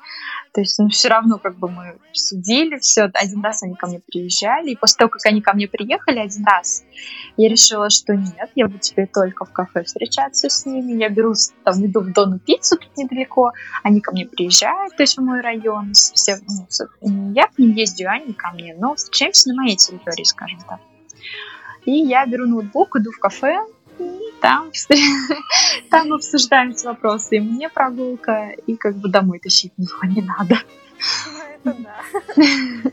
То 0.52 0.60
есть, 0.60 0.78
ну, 0.78 0.88
все 0.88 1.08
равно, 1.08 1.38
как 1.38 1.56
бы 1.56 1.68
мы 1.68 1.98
сидели, 2.12 2.78
все, 2.78 3.10
один 3.12 3.42
раз 3.42 3.62
они 3.62 3.74
ко 3.74 3.86
мне 3.86 4.00
приезжали, 4.00 4.70
и 4.70 4.76
после 4.76 4.98
того, 4.98 5.10
как 5.10 5.24
они 5.26 5.40
ко 5.40 5.52
мне 5.52 5.68
приехали 5.68 6.18
один 6.18 6.44
раз, 6.44 6.84
я 7.36 7.48
решила, 7.48 7.90
что 7.90 8.14
нет, 8.14 8.50
я 8.54 8.66
буду 8.66 8.78
теперь 8.78 9.08
только 9.08 9.44
в 9.44 9.52
кафе 9.52 9.84
встречаться 9.84 10.48
с 10.48 10.66
ними, 10.66 10.92
я 10.92 11.08
беру, 11.08 11.34
там, 11.64 11.84
иду 11.84 12.00
в 12.00 12.12
Дону 12.12 12.38
пиццу 12.38 12.76
тут 12.76 12.96
недалеко, 12.96 13.52
они 13.82 14.00
ко 14.00 14.12
мне 14.12 14.26
приезжают, 14.26 14.96
то 14.96 15.02
есть 15.02 15.16
в 15.16 15.22
мой 15.22 15.40
район, 15.40 15.92
все, 15.92 16.38
ну, 17.02 17.32
я 17.32 17.46
к 17.46 17.58
ним 17.58 17.72
ездю, 17.72 18.10
они 18.10 18.32
ко 18.32 18.50
мне, 18.52 18.74
но 18.78 18.94
встречаемся 18.94 19.50
на 19.50 19.62
моей 19.62 19.76
территории, 19.76 20.24
скажем 20.24 20.60
так. 20.68 20.80
И 21.84 21.92
я 21.92 22.26
беру 22.26 22.46
ноутбук, 22.46 22.96
иду 22.96 23.10
в 23.12 23.18
кафе, 23.18 23.60
там, 24.40 24.70
там 25.90 26.12
обсуждаем 26.12 26.70
эти 26.70 26.86
вопросы. 26.86 27.36
И 27.36 27.40
мне 27.40 27.68
прогулка, 27.68 28.50
и 28.66 28.76
как 28.76 28.96
бы 28.96 29.08
домой 29.08 29.38
тащить 29.38 29.72
ничего 29.76 30.04
не 30.04 30.22
надо. 30.22 30.58
Это 31.64 31.76
да. 31.78 32.90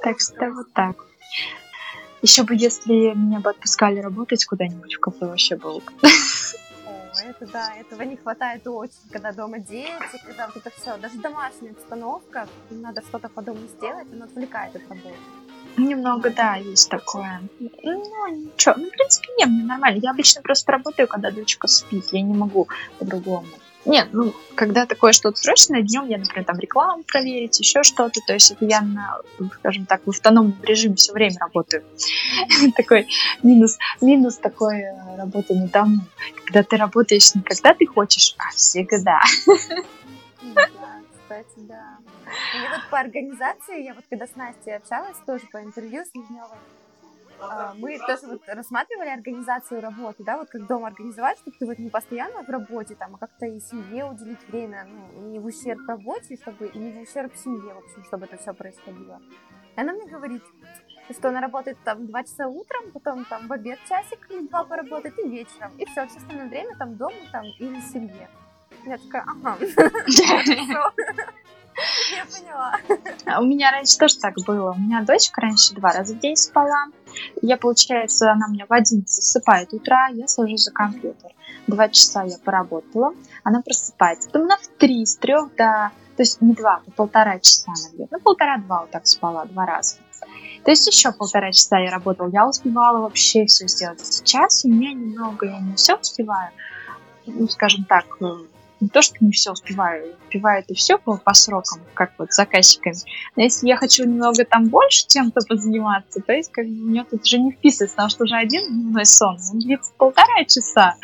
Так 0.00 0.20
что 0.20 0.50
вот 0.52 0.72
так. 0.72 1.04
Еще 2.22 2.44
бы, 2.44 2.54
если 2.54 3.14
меня 3.14 3.40
бы 3.40 3.50
отпускали 3.50 4.00
работать 4.00 4.44
куда-нибудь 4.44 4.94
в 4.94 5.00
кафе, 5.00 5.26
вообще 5.26 5.56
было 5.56 5.80
бы. 5.80 5.92
это 7.28 7.46
да, 7.46 7.74
этого 7.74 8.02
не 8.02 8.16
хватает 8.16 8.66
очень, 8.66 9.08
когда 9.10 9.32
дома 9.32 9.58
дети, 9.58 10.22
когда 10.24 10.46
вот 10.46 10.56
это 10.56 10.70
все, 10.70 10.96
даже 10.98 11.18
домашняя 11.18 11.72
обстановка, 11.72 12.48
надо 12.70 13.02
что-то 13.02 13.28
по 13.28 13.42
дому 13.42 13.66
сделать, 13.76 14.06
оно 14.12 14.24
отвлекает 14.24 14.76
от 14.76 14.82
работы. 14.88 15.14
Немного, 15.76 16.30
да, 16.30 16.56
есть 16.56 16.90
такое. 16.90 17.40
Ну, 17.60 18.26
ничего. 18.28 18.74
Ну, 18.76 18.86
в 18.86 18.90
принципе, 18.90 19.28
нет, 19.38 19.48
мне 19.48 19.64
нормально. 19.64 20.00
Я 20.02 20.10
обычно 20.10 20.42
просто 20.42 20.72
работаю, 20.72 21.06
когда 21.06 21.30
дочка 21.30 21.68
спит. 21.68 22.06
Я 22.10 22.22
не 22.22 22.34
могу 22.34 22.68
по-другому. 22.98 23.46
Нет, 23.84 24.08
ну, 24.12 24.34
когда 24.54 24.86
такое 24.86 25.12
что-то 25.12 25.36
срочное, 25.36 25.82
днем 25.82 26.08
я, 26.08 26.18
например, 26.18 26.44
там 26.44 26.58
рекламу 26.58 27.04
проверить, 27.04 27.58
еще 27.60 27.82
что-то. 27.82 28.20
То 28.26 28.34
есть 28.34 28.50
это 28.50 28.64
я 28.64 28.82
на, 28.82 29.18
скажем 29.54 29.86
так, 29.86 30.02
в 30.04 30.10
автономном 30.10 30.60
режиме 30.62 30.96
все 30.96 31.12
время 31.12 31.36
работаю. 31.40 31.84
Такой 32.76 33.08
минус, 33.42 33.78
минус 34.00 34.36
такой 34.36 34.80
э, 34.80 35.16
работы 35.16 35.54
на 35.54 35.68
дому. 35.68 36.00
Когда 36.44 36.62
ты 36.64 36.76
работаешь 36.76 37.34
не 37.34 37.42
когда 37.42 37.72
ты 37.72 37.86
хочешь, 37.86 38.34
а 38.38 38.50
всегда. 38.50 39.20
Да, 40.54 40.68
кстати, 41.22 41.66
да. 41.68 41.97
И 42.54 42.68
вот 42.68 42.90
по 42.90 42.98
организации, 42.98 43.84
я 43.84 43.94
вот 43.94 44.04
когда 44.08 44.26
с 44.26 44.36
Настей 44.36 44.76
общалась, 44.76 45.16
тоже 45.26 45.46
по 45.52 45.62
интервью 45.62 46.04
с 46.04 46.14
Лежневой, 46.14 46.58
а, 47.40 47.74
мы 47.74 47.98
тоже 47.98 48.26
вот 48.26 48.42
рассматривали 48.48 49.10
организацию 49.10 49.80
работы, 49.80 50.24
да, 50.24 50.38
вот 50.38 50.48
как 50.50 50.66
дома 50.66 50.88
организовать, 50.88 51.38
чтобы 51.38 51.56
ты 51.58 51.66
вот 51.66 51.78
не 51.78 51.88
постоянно 51.88 52.42
в 52.42 52.48
работе, 52.48 52.94
там, 52.96 53.14
а 53.14 53.18
как-то 53.18 53.46
и 53.46 53.60
семье 53.60 54.06
уделить 54.06 54.42
время, 54.48 54.86
ну, 54.88 55.28
не 55.28 55.38
в 55.38 55.46
ущерб 55.46 55.86
работе, 55.88 56.36
чтобы 56.36 56.66
и 56.66 56.78
не 56.78 56.92
в 56.92 57.00
ущерб 57.00 57.34
семье, 57.36 57.74
в 57.74 57.78
общем, 57.78 58.04
чтобы 58.04 58.26
это 58.26 58.36
все 58.38 58.52
происходило. 58.52 59.20
И 59.76 59.80
она 59.80 59.92
мне 59.92 60.06
говорит, 60.06 60.42
что 61.10 61.28
она 61.28 61.40
работает 61.40 61.78
там 61.84 62.06
два 62.06 62.24
часа 62.24 62.48
утром, 62.48 62.90
потом 62.92 63.24
там 63.24 63.46
в 63.46 63.52
обед 63.52 63.78
часик 63.88 64.26
или 64.30 64.46
два 64.48 64.64
поработает 64.64 65.16
и 65.18 65.28
вечером, 65.28 65.70
и 65.78 65.84
все, 65.84 66.06
все 66.08 66.18
остальное 66.18 66.48
время 66.48 66.76
там 66.76 66.96
дома 66.96 67.16
там 67.30 67.44
или 67.58 67.80
в 67.80 67.84
семье. 67.84 68.28
Я 68.84 68.98
такая, 68.98 69.24
ага, 69.26 69.58
Я 72.16 72.24
поняла. 72.26 72.74
А 73.26 73.40
у 73.40 73.44
меня 73.44 73.70
раньше 73.70 73.98
тоже 73.98 74.18
так 74.18 74.34
было. 74.46 74.72
У 74.72 74.78
меня 74.78 75.02
дочка 75.02 75.40
раньше 75.40 75.74
два 75.74 75.92
раза 75.92 76.14
в 76.14 76.18
день 76.18 76.36
спала. 76.36 76.86
Я, 77.42 77.56
получается, 77.56 78.30
она 78.32 78.48
меня 78.48 78.66
в 78.66 78.72
один 78.72 79.04
засыпает 79.06 79.72
утра, 79.72 80.08
я 80.08 80.28
сажусь 80.28 80.64
за 80.64 80.72
компьютер. 80.72 81.32
Два 81.66 81.88
часа 81.88 82.24
я 82.24 82.38
поработала, 82.38 83.12
она 83.44 83.62
просыпается. 83.62 84.28
Потом 84.28 84.42
она 84.42 84.56
в 84.56 84.66
три, 84.78 85.04
с 85.04 85.16
трех 85.16 85.54
до... 85.56 85.90
То 86.16 86.22
есть 86.22 86.40
не 86.40 86.52
два, 86.52 86.82
а 86.84 86.90
полтора 86.90 87.38
часа 87.38 87.72
где 87.92 88.08
Ну, 88.10 88.18
полтора-два 88.20 88.80
вот 88.80 88.90
так 88.90 89.06
спала, 89.06 89.44
два 89.44 89.66
раза. 89.66 89.96
То 90.64 90.72
есть 90.72 90.86
еще 90.86 91.12
полтора 91.12 91.52
часа 91.52 91.78
я 91.78 91.90
работала. 91.90 92.28
Я 92.32 92.48
успевала 92.48 92.98
вообще 92.98 93.46
все 93.46 93.68
сделать. 93.68 94.04
Сейчас 94.04 94.64
у 94.64 94.68
меня 94.68 94.92
немного, 94.92 95.46
я 95.46 95.60
не 95.60 95.74
все 95.76 95.96
успеваю. 95.96 96.50
Ну, 97.26 97.46
скажем 97.48 97.84
так, 97.84 98.04
э, 98.20 98.24
не 98.80 98.88
то, 98.88 99.02
что 99.02 99.16
не 99.20 99.32
все 99.32 99.52
успеваю, 99.52 100.14
успеваю 100.24 100.60
это 100.60 100.74
все 100.74 100.98
по, 100.98 101.16
по 101.16 101.34
срокам, 101.34 101.80
как 101.94 102.12
вот 102.18 102.32
с 102.32 102.36
заказчиками. 102.36 102.94
Но 103.36 103.42
если 103.42 103.66
я 103.66 103.76
хочу 103.76 104.04
немного 104.04 104.44
там 104.44 104.68
больше 104.68 105.06
чем-то 105.08 105.40
позаниматься, 105.48 106.20
то 106.20 106.32
есть 106.32 106.52
как 106.52 106.66
бы 106.66 106.72
у 106.72 106.88
меня 106.88 107.04
тут 107.04 107.22
уже 107.22 107.38
не 107.38 107.52
вписывается, 107.52 107.96
потому 107.96 108.10
что 108.10 108.24
уже 108.24 108.36
один 108.36 108.68
дневной 108.68 109.06
сон, 109.06 109.36
он 109.52 109.58
длится 109.58 109.92
полтора 109.96 110.44
часа, 110.44 110.94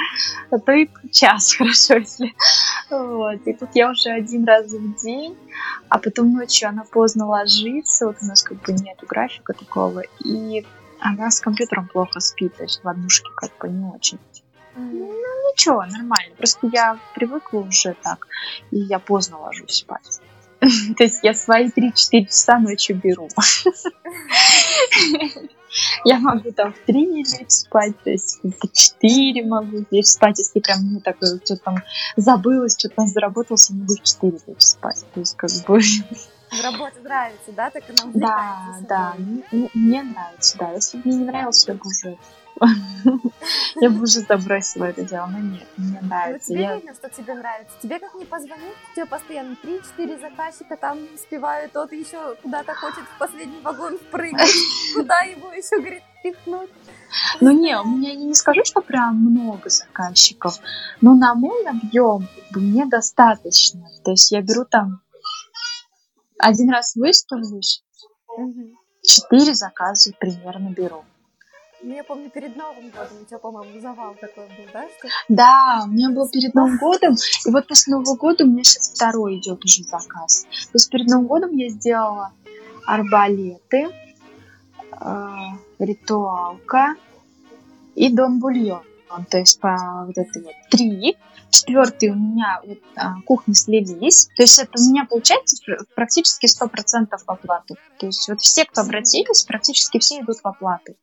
а 0.50 0.58
то 0.58 0.72
и 0.72 0.88
час, 1.10 1.54
хорошо, 1.58 1.94
если. 1.94 2.34
Вот. 2.90 3.40
И 3.46 3.52
тут 3.52 3.70
я 3.74 3.90
уже 3.90 4.10
один 4.10 4.44
раз 4.44 4.66
в 4.66 5.02
день, 5.02 5.36
а 5.88 5.98
потом 5.98 6.32
ночью 6.32 6.68
она 6.68 6.84
поздно 6.84 7.26
ложится, 7.26 8.06
вот 8.06 8.16
у 8.22 8.26
нас 8.26 8.42
как 8.42 8.60
бы 8.62 8.72
нет 8.72 8.98
графика 9.08 9.52
такого, 9.52 10.02
и 10.24 10.64
она 11.00 11.30
с 11.30 11.40
компьютером 11.40 11.88
плохо 11.88 12.20
спит, 12.20 12.56
то 12.56 12.62
есть 12.62 12.82
в 12.82 12.88
однушке 12.88 13.28
как 13.36 13.50
бы 13.58 13.68
не 13.68 13.84
очень. 13.84 14.18
Ничего, 15.54 15.84
нормально. 15.86 16.34
Просто 16.36 16.68
я 16.72 16.98
привыкла 17.14 17.60
уже 17.60 17.94
так, 18.02 18.26
и 18.70 18.78
я 18.78 18.98
поздно 18.98 19.38
ложусь 19.40 19.76
спать. 19.76 20.20
То 20.60 21.04
есть 21.04 21.20
я 21.22 21.34
свои 21.34 21.68
3-4 21.68 22.26
часа 22.26 22.58
ночью 22.58 22.96
беру. 22.96 23.28
Я 26.04 26.20
могу 26.20 26.52
там 26.52 26.72
в 26.72 26.78
3 26.86 27.24
лечь 27.24 27.50
спать, 27.50 28.00
то 28.04 28.10
есть 28.10 28.38
в 28.44 28.72
4 28.72 29.44
могу 29.44 29.84
лечь 29.90 30.06
спать, 30.06 30.38
если 30.38 30.60
прям 30.60 30.78
мне 30.82 31.00
такое, 31.00 31.40
что 31.44 31.56
там 31.56 31.78
забылось, 32.16 32.76
что 32.78 32.88
там 32.90 33.08
заработался, 33.08 33.74
могу 33.74 33.94
в 33.94 34.02
4 34.02 34.38
лечь 34.46 34.60
спать. 34.60 35.04
То 35.12 35.20
есть 35.20 35.36
как 35.36 35.50
бы... 35.66 35.80
В 35.80 36.62
работе 36.62 37.00
нравится, 37.02 37.50
да? 37.56 37.70
Так 37.70 37.82
она 37.88 38.12
Да, 38.14 38.76
да, 38.88 39.16
мне 39.74 40.04
нравится, 40.04 40.58
да. 40.58 40.72
Если 40.74 40.98
бы 40.98 41.08
мне 41.08 41.16
не 41.16 41.24
нравилось, 41.24 41.66
я 41.66 41.74
бы 41.74 41.80
уже 41.84 42.16
Я 43.80 43.90
бы 43.90 44.02
уже 44.02 44.20
забросила 44.20 44.84
это 44.84 45.02
дело, 45.02 45.26
но 45.26 45.38
нет, 45.38 45.66
мне 45.76 45.98
ну, 46.00 46.08
нравится. 46.08 46.52
тебе 46.52 46.74
видно, 46.74 46.94
что 46.94 47.10
тебе 47.10 47.34
нравится. 47.34 47.74
Тебе 47.82 47.98
как 47.98 48.14
не 48.14 48.24
позвонить, 48.24 48.74
тебе 48.94 49.06
постоянно 49.06 49.56
3-4 49.62 50.20
заказчика 50.20 50.76
там 50.76 50.98
успевают, 51.14 51.72
тот 51.72 51.92
еще 51.92 52.36
куда-то 52.42 52.74
хочет 52.74 53.04
в 53.04 53.18
последний 53.18 53.60
вагон 53.60 53.98
впрыгнуть, 53.98 54.54
куда 54.94 55.20
его 55.20 55.52
еще, 55.52 55.78
говорит, 55.78 56.02
пихнуть. 56.22 56.70
Ну 57.40 57.50
не, 57.50 57.78
у 57.78 57.84
меня 57.84 58.14
не 58.14 58.34
скажу, 58.34 58.62
что 58.64 58.80
прям 58.80 59.16
много 59.16 59.68
заказчиков, 59.68 60.58
но 61.00 61.14
на 61.14 61.34
мой 61.34 61.66
объем 61.66 62.26
мне 62.50 62.86
достаточно. 62.86 63.88
То 64.04 64.12
есть 64.12 64.32
я 64.32 64.40
беру 64.40 64.64
там 64.64 65.00
один 66.38 66.70
раз 66.70 66.96
выставлюсь, 66.96 67.84
четыре 69.02 69.54
заказа 69.54 70.12
примерно 70.18 70.70
беру. 70.70 71.04
Ну, 71.86 71.94
я 71.94 72.02
помню, 72.02 72.30
перед 72.30 72.56
Новым 72.56 72.88
годом 72.88 73.20
у 73.20 73.24
тебя, 73.26 73.38
по-моему, 73.38 73.78
завал 73.78 74.14
такой 74.14 74.46
был, 74.46 74.64
да? 74.72 74.88
Что... 74.88 75.08
Да, 75.28 75.82
у 75.84 75.88
меня 75.88 76.08
был 76.08 76.26
перед 76.30 76.54
Новым 76.54 76.78
годом, 76.78 77.14
и 77.46 77.50
вот 77.50 77.68
после 77.68 77.94
Нового 77.94 78.16
года 78.16 78.44
у 78.44 78.46
меня 78.46 78.64
сейчас 78.64 78.92
второй 78.94 79.36
идет 79.36 79.62
уже 79.62 79.84
заказ. 79.84 80.44
То 80.44 80.70
есть 80.74 80.90
перед 80.90 81.08
Новым 81.08 81.26
годом 81.26 81.50
я 81.52 81.68
сделала 81.68 82.32
арбалеты, 82.86 83.90
э, 84.98 85.28
ритуалка 85.78 86.94
и 87.94 88.10
дом 88.10 88.38
бульон. 88.38 88.82
То 89.28 89.38
есть 89.38 89.60
по 89.60 90.04
вот 90.06 90.16
это 90.16 90.40
вот 90.40 90.54
три. 90.70 91.18
Четвертый 91.50 92.10
у 92.10 92.14
меня 92.14 92.60
вот, 92.64 92.78
а, 92.96 93.20
кухни 93.26 93.52
слились. 93.52 94.28
То 94.36 94.42
есть 94.42 94.58
это 94.58 94.72
у 94.76 94.90
меня 94.90 95.04
получается 95.04 95.56
практически 95.94 96.46
сто 96.46 96.66
процентов 96.66 97.22
в 97.24 97.30
оплату. 97.30 97.76
То 97.98 98.06
есть 98.06 98.28
вот 98.28 98.40
все, 98.40 98.64
кто 98.64 98.80
обратились, 98.80 99.44
практически 99.44 99.98
все 99.98 100.20
идут 100.20 100.38
в 100.42 100.46
оплату. 100.46 100.96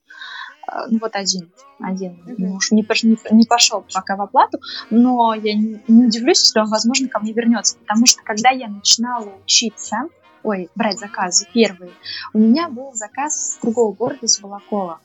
Ну 0.90 1.00
вот 1.02 1.16
один, 1.16 1.52
один 1.80 2.18
муж 2.38 2.72
не, 2.72 2.82
не, 3.04 3.18
не 3.32 3.46
пошел 3.46 3.84
пока 3.94 4.16
в 4.16 4.22
оплату, 4.22 4.60
но 4.90 5.34
я 5.34 5.54
не, 5.54 5.84
не 5.88 6.06
удивлюсь, 6.06 6.44
если 6.44 6.60
он, 6.60 6.70
возможно, 6.70 7.10
ко 7.10 7.20
мне 7.20 7.34
вернется, 7.34 7.78
потому 7.78 8.06
что 8.06 8.24
когда 8.24 8.52
я 8.52 8.70
начинала 8.70 9.30
учиться, 9.44 10.04
ой, 10.44 10.70
брать 10.76 11.00
заказы 11.00 11.46
первые, 11.54 11.92
у 12.34 12.40
меня 12.40 12.70
был 12.70 12.94
заказ 12.94 13.56
с 13.56 13.62
другого 13.62 13.94
города, 13.94 14.26
из 14.26 14.40
Волокова, 14.42 15.02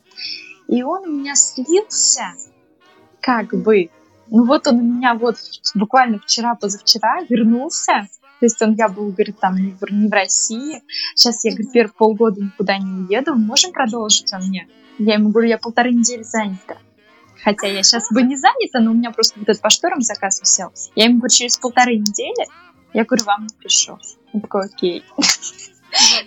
и 0.69 0.83
он 0.83 1.09
у 1.09 1.13
меня 1.13 1.35
слился, 1.35 2.35
как 3.21 3.53
бы, 3.53 3.91
ну 4.29 4.45
вот 4.45 4.69
он 4.69 4.77
у 4.77 4.83
меня 4.83 5.15
вот 5.15 5.37
буквально 5.75 6.21
вчера-позавчера 6.21 7.23
вернулся, 7.29 8.07
то 8.39 8.47
есть 8.47 8.61
он, 8.61 8.75
я 8.75 8.89
был, 8.89 9.11
говорит, 9.11 9.39
там 9.41 9.57
не 9.57 9.73
в, 9.73 9.91
не 9.91 10.09
в 10.09 10.13
России. 10.13 10.83
Сейчас 11.15 11.45
я, 11.45 11.53
говорит, 11.53 11.73
первые 11.73 11.95
полгода 11.97 12.41
никуда 12.41 12.77
не 12.79 13.07
уеду. 13.07 13.35
Можем 13.35 13.73
продолжить 13.73 14.33
он 14.33 14.49
мне? 14.49 14.69
Я 14.99 15.15
ему 15.15 15.31
говорю, 15.31 15.49
я 15.49 15.59
полторы 15.59 15.93
недели 15.93 16.23
занята. 16.23 16.77
Хотя 17.43 17.67
я 17.67 17.83
сейчас 17.83 18.11
бы 18.11 18.23
не 18.23 18.37
занята, 18.37 18.81
но 18.81 18.91
у 18.91 18.95
меня 18.95 19.11
просто 19.11 19.39
вот 19.39 19.49
этот 19.49 19.63
по 19.63 19.71
шторам 19.71 20.03
заказ 20.03 20.41
висел. 20.41 20.73
Я 20.95 21.05
ему 21.05 21.19
говорю, 21.19 21.35
через 21.35 21.57
полторы 21.57 21.97
недели 21.97 22.47
я 22.93 23.05
говорю, 23.05 23.25
вам 23.25 23.47
напишу. 23.47 23.99
Он 24.33 24.41
такой, 24.41 24.67
окей. 24.67 25.03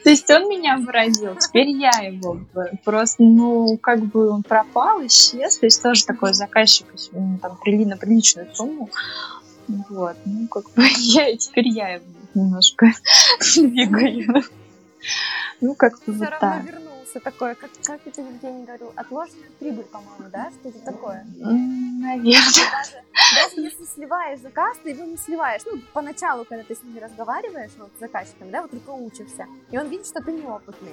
То 0.04 0.10
есть 0.10 0.30
он 0.32 0.50
меня 0.50 0.78
выразил, 0.78 1.36
теперь 1.36 1.70
я 1.70 1.92
его 2.00 2.40
просто, 2.84 3.22
ну, 3.22 3.78
как 3.78 4.04
бы 4.06 4.30
он 4.30 4.42
пропал, 4.42 5.06
исчез, 5.06 5.58
то 5.58 5.66
есть 5.66 5.84
тоже 5.84 6.06
такой 6.06 6.34
заказчик, 6.34 6.88
там, 7.42 7.58
прили 7.58 7.84
на 7.84 7.98
приличную 7.98 8.48
сумму, 8.56 8.90
вот, 9.90 10.18
ну, 10.26 10.48
как 10.48 10.70
бы 10.72 10.84
я, 10.98 11.36
теперь 11.38 11.70
я 11.70 11.90
его 11.96 12.06
немножко 12.34 12.88
двигаю. 13.56 14.44
Ну, 15.62 15.76
как-то 15.76 16.12
вот 16.12 16.30
так 16.40 16.64
что 17.10 17.20
такое, 17.20 17.56
как, 17.56 17.70
как 17.84 18.00
я 18.06 18.12
тебе 18.12 18.28
Евгений 18.28 18.66
говорил, 18.66 18.94
отложенная 18.96 19.50
прибыль, 19.60 19.86
по-моему, 19.86 20.30
да? 20.32 20.52
Что 20.52 20.70
это 20.70 20.80
такое? 20.80 21.26
Наверное. 21.36 22.24
Даже, 22.72 23.04
даже 23.36 23.62
если 23.62 23.86
сливаешь 23.86 24.40
заказ, 24.40 24.78
ты 24.84 24.92
его 24.92 25.04
не 25.06 25.18
сливаешь. 25.18 25.62
Ну, 25.66 25.82
поначалу, 25.94 26.46
когда 26.46 26.64
ты 26.64 26.76
с 26.76 26.84
ними 26.84 27.00
разговариваешь, 27.00 27.72
вот, 27.78 27.90
с 27.98 28.00
заказчиком, 28.00 28.52
да, 28.52 28.62
вот 28.62 28.72
только 28.72 28.92
учишься. 28.92 29.48
И 29.72 29.78
он 29.78 29.88
видит, 29.88 30.08
что 30.08 30.22
ты 30.22 30.32
неопытный. 30.32 30.92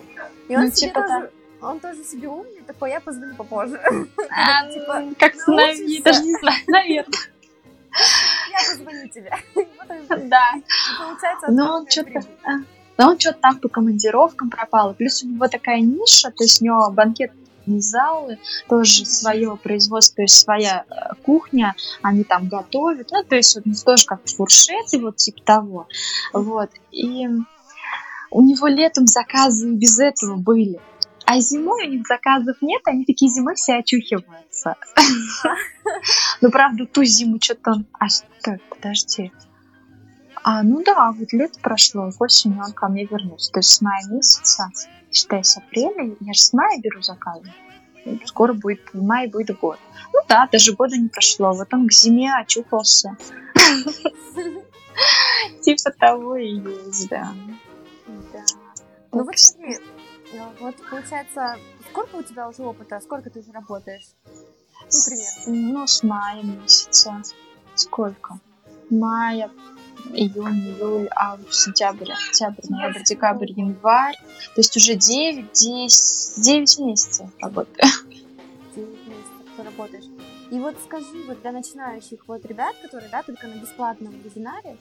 И 0.49 0.57
он 0.57 0.65
ну, 0.65 0.71
себе 0.71 0.89
типа 0.89 1.03
тоже... 1.03 1.31
Он 1.63 1.81
тоже 1.81 2.05
себе 2.05 2.29
умный, 2.29 2.63
такой, 2.67 2.91
я 2.91 3.01
позвоню 3.01 3.35
попозже. 3.35 3.81
А, 4.29 4.71
типа, 4.71 5.15
как 5.19 5.35
наверное, 5.47 6.03
даже 6.03 6.23
не 6.23 6.39
знаю, 6.39 6.59
наверное. 6.67 7.19
Я 8.51 8.59
позвоню 8.71 9.09
тебе. 9.09 9.33
Да. 10.29 10.53
получается, 10.99 11.47
ну, 11.49 11.87
что-то 11.89 12.21
но 12.99 13.11
он 13.11 13.19
что-то 13.19 13.39
там 13.41 13.59
по 13.59 13.69
командировкам 13.69 14.49
пропал. 14.49 14.95
Плюс 14.95 15.23
у 15.23 15.29
него 15.29 15.49
такая 15.49 15.81
ниша, 15.81 16.31
то 16.31 16.45
есть 16.45 16.63
у 16.63 16.65
него 16.65 16.91
банкет 16.91 17.31
концертные 17.67 17.81
залы, 17.81 18.39
тоже 18.69 19.05
свое 19.05 19.57
производство, 19.57 20.17
то 20.17 20.23
есть 20.23 20.41
своя 20.41 20.85
э, 20.89 21.15
кухня, 21.23 21.75
они 22.03 22.25
там 22.25 22.49
готовят, 22.49 23.09
ну, 23.11 23.23
то 23.25 23.37
есть 23.37 23.57
вот, 23.57 23.65
тоже 23.85 24.07
как 24.07 24.21
фуршеты, 24.27 25.01
вот 25.01 25.17
типа 25.17 25.41
того, 25.45 25.89
вот, 26.33 26.71
и 26.93 27.29
у 28.31 28.43
него 28.43 28.67
летом 28.67 29.07
заказы 29.07 29.73
без 29.73 29.99
этого 29.99 30.37
были. 30.37 30.81
А 31.27 31.41
зимой 31.41 31.89
у 31.89 31.91
них 31.91 32.07
заказов 32.07 32.57
нет, 32.61 32.83
они 32.85 33.05
такие 33.05 33.31
зимой 33.31 33.55
все 33.57 33.77
очухиваются. 33.77 34.77
Ну, 36.41 36.51
правда, 36.51 36.85
ту 36.85 37.05
зиму 37.05 37.39
что-то. 37.41 37.85
А 37.93 38.09
что? 38.09 38.59
Подожди. 38.69 39.33
А, 40.43 40.63
ну 40.63 40.83
да, 40.85 41.13
вот 41.13 41.33
лето 41.33 41.59
прошло, 41.61 42.11
осенью 42.19 42.63
он 42.65 42.73
ко 42.73 42.89
мне 42.89 43.05
вернулся. 43.05 43.51
То 43.53 43.61
есть 43.61 43.71
с 43.71 43.81
мая 43.81 44.05
месяца, 44.09 44.71
считай, 45.11 45.43
с 45.43 45.57
апреля, 45.57 46.15
я 46.21 46.33
же 46.33 46.41
с 46.41 46.53
мая 46.53 46.79
беру 46.81 47.03
заказы. 47.03 47.53
Скоро 48.25 48.53
будет, 48.53 48.81
в 48.93 49.03
мае 49.03 49.29
будет 49.29 49.59
год. 49.59 49.79
Ну 50.13 50.21
да, 50.29 50.49
даже 50.51 50.75
года 50.75 50.97
не 50.97 51.09
прошло. 51.09 51.53
Вот 51.53 51.73
он 51.73 51.89
к 51.89 51.93
зиме 51.93 52.33
очухался. 52.35 53.17
Типа 55.63 55.91
того 55.99 56.37
и 56.37 56.55
есть, 56.55 57.09
да. 57.09 57.33
Ну 59.13 59.25
вот 59.25 59.39
смотри, 59.39 59.79
вот 60.61 60.77
получается, 60.91 61.57
сколько 61.91 62.17
у 62.17 62.23
тебя 62.23 62.49
уже 62.49 62.63
опыта, 62.63 63.01
сколько 63.01 63.31
ты 63.31 63.41
уже 63.41 63.53
работаешь? 63.53 64.07
Ну, 64.25 64.99
примерно. 65.07 65.73
Ну, 65.73 65.87
с 65.87 66.03
мая 66.03 66.43
месяца. 66.43 67.23
Сколько? 67.75 68.39
Мая, 68.91 69.51
июнь, 70.13 70.69
июль, 70.69 71.09
август, 71.15 71.65
сентябрь, 71.65 72.13
октябрь, 72.13 72.63
ноябрь, 72.69 73.03
декабрь, 73.03 73.53
январь. 73.53 74.17
То 74.55 74.61
есть 74.61 74.77
уже 74.77 74.95
9, 74.95 75.53
10, 75.53 76.43
9 76.45 76.79
месяцев 76.79 77.29
работаю. 77.41 77.89
9 78.75 79.09
месяцев 79.09 79.57
ты 79.57 79.63
работаешь. 79.63 80.05
И 80.51 80.59
вот 80.59 80.77
скажи, 80.85 81.25
вот 81.27 81.41
для 81.43 81.53
начинающих 81.53 82.29
вот 82.29 82.45
ребят, 82.47 82.77
которые, 82.81 83.11
да, 83.11 83.23
только 83.23 83.49
на 83.49 83.55
бесплатном 83.55 84.13
вебинаре, 84.21 84.77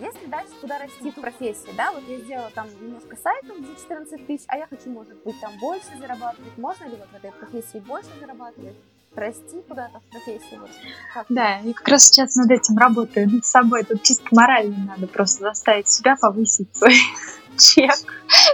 если 0.00 0.26
дальше 0.26 0.52
куда 0.60 0.78
расти 0.78 1.10
в 1.10 1.14
профессии, 1.14 1.70
да, 1.76 1.92
вот 1.92 2.02
я 2.08 2.18
сделала 2.18 2.50
там 2.54 2.68
немножко 2.80 3.16
сайтов 3.16 3.56
за 3.58 3.74
14 3.74 4.26
тысяч, 4.26 4.44
а 4.48 4.56
я 4.56 4.66
хочу, 4.66 4.90
может 4.90 5.22
быть, 5.22 5.40
там 5.40 5.52
больше 5.58 5.96
зарабатывать, 5.98 6.56
можно 6.56 6.84
ли 6.84 6.96
вот 6.96 7.08
в 7.08 7.14
этой 7.14 7.32
профессии 7.32 7.78
больше 7.78 8.10
зарабатывать? 8.20 8.76
расти 9.14 9.60
куда-то 9.68 10.00
в 10.00 10.10
профессии? 10.10 10.56
Вот, 10.58 10.70
как? 11.12 11.26
Да, 11.28 11.58
я 11.58 11.74
как 11.74 11.86
раз 11.88 12.04
сейчас 12.04 12.34
над 12.36 12.50
этим 12.50 12.78
работаю, 12.78 13.30
над 13.30 13.44
собой. 13.44 13.84
Тут 13.84 14.02
чисто 14.02 14.24
морально 14.30 14.86
надо 14.86 15.06
просто 15.06 15.44
заставить 15.44 15.88
себя 15.88 16.16
повысить 16.16 16.74
свой 16.74 16.94
чек 17.58 17.94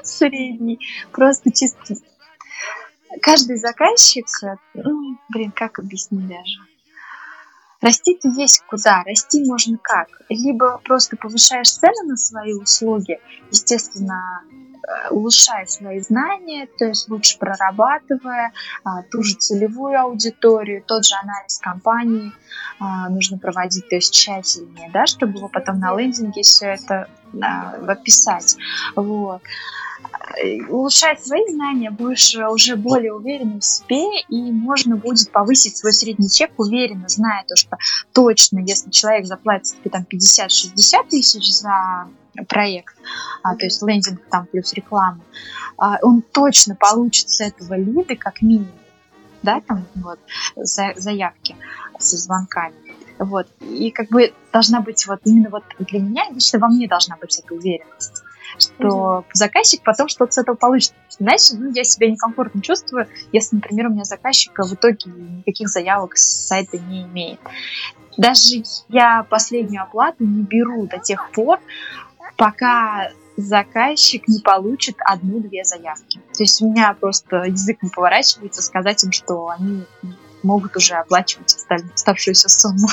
средний. 0.03 0.81
Просто 1.13 1.53
чисто 1.53 1.95
каждый 3.23 3.57
заказчик, 3.57 4.27
ну, 4.75 5.19
блин, 5.29 5.53
как 5.53 5.79
объяснить 5.79 6.27
даже? 6.27 6.78
Расти-то 7.81 8.29
есть 8.29 8.63
куда, 8.69 9.03
расти 9.05 9.45
можно 9.45 9.79
как. 9.79 10.09
Либо 10.29 10.81
просто 10.85 11.17
повышаешь 11.17 11.71
цены 11.71 12.09
на 12.09 12.17
свои 12.17 12.53
услуги, 12.55 13.19
естественно, 13.51 14.43
Э, 14.89 15.09
улучшая 15.11 15.67
свои 15.67 16.01
знания, 16.01 16.67
то 16.79 16.87
есть 16.87 17.11
лучше 17.11 17.39
прорабатывая 17.39 18.53
а, 18.85 19.03
ту 19.03 19.23
же 19.23 19.35
целевую 19.35 20.01
аудиторию, 20.01 20.83
тот 20.83 21.05
же 21.05 21.15
анализ 21.17 21.59
компании 21.59 22.33
а, 22.79 23.11
нужно 23.11 23.37
проводить, 23.39 23.87
то 23.89 23.97
есть 23.97 24.15
тщательнее, 24.15 24.91
да, 24.91 25.05
чтобы 25.07 25.47
потом 25.51 25.79
на 25.79 25.95
лендинге 25.95 26.43
все 26.43 26.69
это 26.69 27.07
а, 27.43 27.75
описать. 27.87 28.57
Вот 28.97 29.43
улучшать 30.69 31.25
свои 31.25 31.43
знания, 31.49 31.91
будешь 31.91 32.35
уже 32.35 32.77
более 32.77 33.13
уверенным 33.13 33.61
в 33.61 33.65
себе, 33.65 34.21
и 34.29 34.53
можно 34.53 34.97
будет 34.97 35.31
повысить 35.31 35.77
свой 35.77 35.93
средний 35.93 36.31
чек 36.31 36.53
уверенно, 36.59 37.09
зная 37.09 37.45
то, 37.47 37.57
что 37.57 37.77
точно, 38.13 38.61
если 38.61 38.91
человек 38.91 39.27
заплатит 39.27 39.77
тебе 39.81 39.91
там 39.91 40.07
50-60 40.11 41.09
тысяч 41.09 41.53
за 41.53 42.09
проект, 42.47 42.95
а, 43.43 43.57
то 43.57 43.65
есть 43.65 43.83
лендинг 43.83 44.21
там 44.31 44.47
плюс 44.47 44.73
реклама, 44.75 45.21
а, 45.77 45.97
он 46.03 46.23
точно 46.23 46.75
получит 46.77 47.31
с 47.31 47.41
этого 47.41 47.75
лиды 47.75 48.17
как 48.17 48.43
минимум, 48.43 48.71
да, 49.43 49.61
там 49.61 49.87
вот 49.97 50.19
за, 50.57 50.93
заявки 50.97 51.57
со 51.99 52.17
звонками. 52.17 52.75
Вот. 53.19 53.49
И 53.61 53.91
как 53.91 54.09
бы 54.11 54.33
должна 54.53 54.81
быть 54.81 55.05
вот 55.09 55.21
именно 55.25 55.51
вот 55.51 55.65
для 55.81 56.01
меня, 56.01 56.31
лично 56.31 56.61
во 56.61 56.69
мне 56.69 56.87
должна 56.87 57.17
быть 57.17 57.37
эта 57.39 57.53
уверенность 57.53 58.23
что 58.59 59.25
заказчик 59.33 59.83
потом 59.83 60.09
что-то 60.09 60.33
с 60.33 60.39
этого 60.39 60.57
получит. 60.57 60.95
Иначе 61.19 61.57
ну, 61.57 61.71
я 61.73 61.85
себя 61.85 62.11
некомфортно 62.11 62.63
чувствую, 62.63 63.09
если, 63.33 63.57
например, 63.57 63.87
у 63.87 63.91
меня 63.91 64.05
заказчик 64.05 64.53
в 64.59 64.75
итоге 64.75 65.11
никаких 65.11 65.69
заявок 65.69 66.17
с 66.17 66.47
сайта 66.47 66.79
не 66.79 67.03
имеет. 67.03 67.41
Даже 68.17 68.63
я 68.89 69.25
последнюю 69.29 69.83
оплату 69.83 70.25
не 70.25 70.43
беру 70.43 70.87
до 70.87 70.99
тех 70.99 71.31
пор, 71.31 71.61
пока 72.37 73.11
заказчик 73.37 74.27
не 74.27 74.41
получит 74.41 74.97
одну-две 74.99 75.65
заявки. 75.65 76.21
То 76.35 76.43
есть 76.43 76.61
у 76.61 76.71
меня 76.71 76.95
просто 76.99 77.45
язык 77.45 77.83
не 77.83 77.91
поворачивается 77.91 78.63
сказать 78.63 79.05
им, 79.05 79.13
что 79.13 79.49
они 79.49 79.85
могут 80.43 80.77
уже 80.77 80.95
оплачивать 80.95 81.57
оставшуюся 81.95 82.49
сумму. 82.49 82.89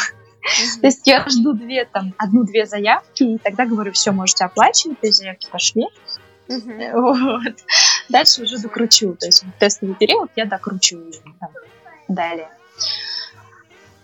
То 0.81 0.88
есть 0.88 1.08
я 1.08 1.25
жду 1.27 1.53
две, 1.53 1.86
там, 1.86 2.13
одну-две 2.17 2.65
заявки, 2.65 3.23
и 3.23 3.38
тогда 3.38 3.65
говорю, 3.65 3.91
все, 3.91 4.12
можете 4.12 4.45
оплачивать, 4.45 4.99
то 4.99 5.08
есть 5.08 5.19
заявки 5.19 5.47
пошли. 5.51 5.88
Вот. 6.47 7.55
Дальше 8.08 8.43
уже 8.43 8.60
докручу. 8.60 9.15
То 9.15 9.25
есть 9.25 9.43
тестовый 9.60 9.95
период 9.95 10.29
я 10.36 10.45
докручу 10.45 10.99
там, 11.39 11.49
далее. 12.08 12.49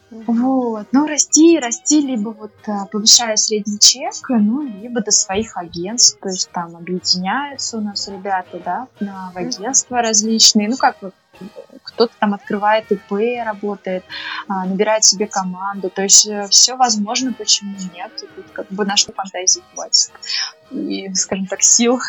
Вот, 0.10 0.88
ну 0.92 1.08
расти, 1.08 1.58
расти, 1.58 2.02
либо 2.02 2.30
вот 2.30 2.52
а, 2.68 2.86
повышая 2.88 3.38
средний 3.38 3.80
чек, 3.80 4.14
ну, 4.28 4.62
либо 4.62 5.02
до 5.02 5.10
своих 5.12 5.56
агентств, 5.56 6.20
то 6.20 6.28
есть 6.28 6.52
там 6.52 6.76
объединяются 6.76 7.78
у 7.78 7.82
нас 7.82 8.10
ребята, 8.10 8.60
да, 8.60 8.88
в 9.00 9.38
агентства 9.38 10.02
различные, 10.02 10.68
ну, 10.68 10.76
как 10.76 10.98
вот 11.02 11.14
кто-то 11.84 12.14
там 12.20 12.34
открывает 12.34 12.92
ИП, 12.92 13.12
работает, 13.46 14.04
а, 14.48 14.66
набирает 14.66 15.04
себе 15.04 15.28
команду. 15.28 15.90
То 15.90 16.04
есть 16.04 16.26
э, 16.28 16.48
все 16.50 16.76
возможно, 16.76 17.34
почему 17.34 17.76
нет. 17.94 18.12
Тут 18.36 18.46
как 18.54 18.68
бы 18.68 18.86
на 18.86 18.96
что 18.98 19.14
фантазии 19.14 19.64
хватит. 19.74 20.12
И, 20.72 21.14
скажем 21.14 21.48
так, 21.48 21.62
сил. 21.62 22.00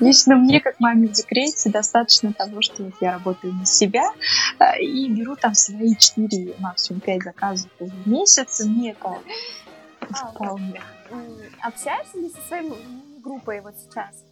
Лично 0.00 0.36
мне, 0.36 0.60
как 0.60 0.78
маме 0.80 1.08
в 1.08 1.12
декрете, 1.12 1.70
достаточно 1.70 2.32
того, 2.32 2.60
что 2.60 2.84
вот 2.84 2.94
я 3.00 3.12
работаю 3.12 3.54
на 3.54 3.64
себя 3.64 4.10
а, 4.58 4.78
и 4.78 5.08
беру 5.08 5.36
там 5.36 5.54
свои 5.54 5.94
4, 5.94 6.56
максимум 6.58 7.00
5 7.00 7.22
заказов 7.22 7.70
в 7.78 8.08
месяц. 8.08 8.60
И 8.60 8.68
мне 8.68 8.92
это 8.92 9.18
а, 10.00 10.32
вполне. 10.32 10.82
Общаешься 11.60 12.18
ли 12.18 12.30
со 12.30 12.40
своей 12.48 12.72
группой 13.22 13.60
вот 13.60 13.74
сейчас? 13.76 14.24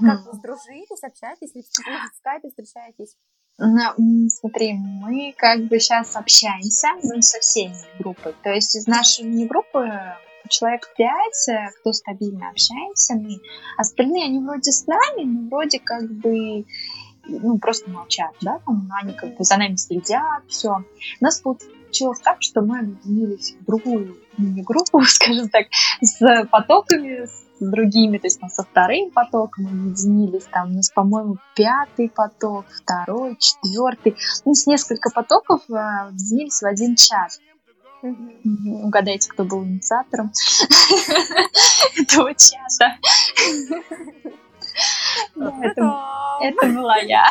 Как 0.00 0.26
вы 0.26 0.32
сдружились, 0.34 1.02
общаетесь, 1.02 1.54
ли 1.54 1.62
в 1.62 2.16
скайпе 2.16 2.48
встречаетесь? 2.50 3.16
Смотри, 3.58 4.74
мы 4.74 5.34
как 5.36 5.66
бы 5.66 5.80
сейчас 5.80 6.14
общаемся 6.14 6.88
ну, 7.02 7.20
со 7.20 7.40
всеми 7.40 7.74
группой. 7.98 8.34
То 8.44 8.50
есть 8.50 8.76
из 8.76 8.86
нашей 8.86 9.24
мини-группы 9.24 9.90
человек 10.48 10.88
пять, 10.96 11.48
э, 11.48 11.70
кто 11.80 11.92
стабильно 11.92 12.50
общаемся 12.50 13.14
мы. 13.14 13.40
Остальные, 13.76 14.26
они 14.26 14.38
вроде 14.38 14.70
с 14.72 14.86
нами, 14.86 15.24
но 15.24 15.48
вроде 15.48 15.80
как 15.80 16.08
бы 16.10 16.64
ну, 17.26 17.58
просто 17.58 17.90
молчат, 17.90 18.34
да, 18.40 18.60
там, 18.64 18.88
они 19.02 19.12
как 19.12 19.36
бы 19.36 19.44
за 19.44 19.58
нами 19.58 19.76
следят, 19.76 20.44
все. 20.48 20.70
У 21.20 21.24
нас 21.24 21.40
получилось 21.40 21.77
так, 22.22 22.38
что 22.40 22.60
мы 22.62 22.80
объединились 22.80 23.56
в 23.60 23.64
другую 23.64 24.16
мини-группу, 24.36 25.02
скажем 25.06 25.48
так, 25.48 25.66
с 26.00 26.46
потоками, 26.50 27.26
с 27.26 27.46
другими, 27.60 28.18
то 28.18 28.26
есть 28.26 28.40
мы 28.40 28.48
со 28.50 28.62
вторым 28.62 29.10
потоком 29.10 29.66
объединились, 29.66 30.44
там 30.44 30.70
у 30.70 30.74
нас, 30.74 30.90
по-моему, 30.90 31.38
пятый 31.54 32.08
поток, 32.08 32.66
второй, 32.70 33.36
четвертый, 33.38 34.16
ну, 34.44 34.54
с 34.54 34.66
несколько 34.66 35.10
потоков 35.10 35.62
э, 35.68 35.74
объединились 35.74 36.60
в 36.62 36.66
один 36.66 36.96
час. 36.96 37.40
Угадайте, 38.02 39.28
кто 39.28 39.44
был 39.44 39.64
инициатором 39.64 40.30
этого 41.98 42.32
часа. 42.34 42.96
Это 46.40 46.66
была 46.66 46.96
я. 46.98 47.28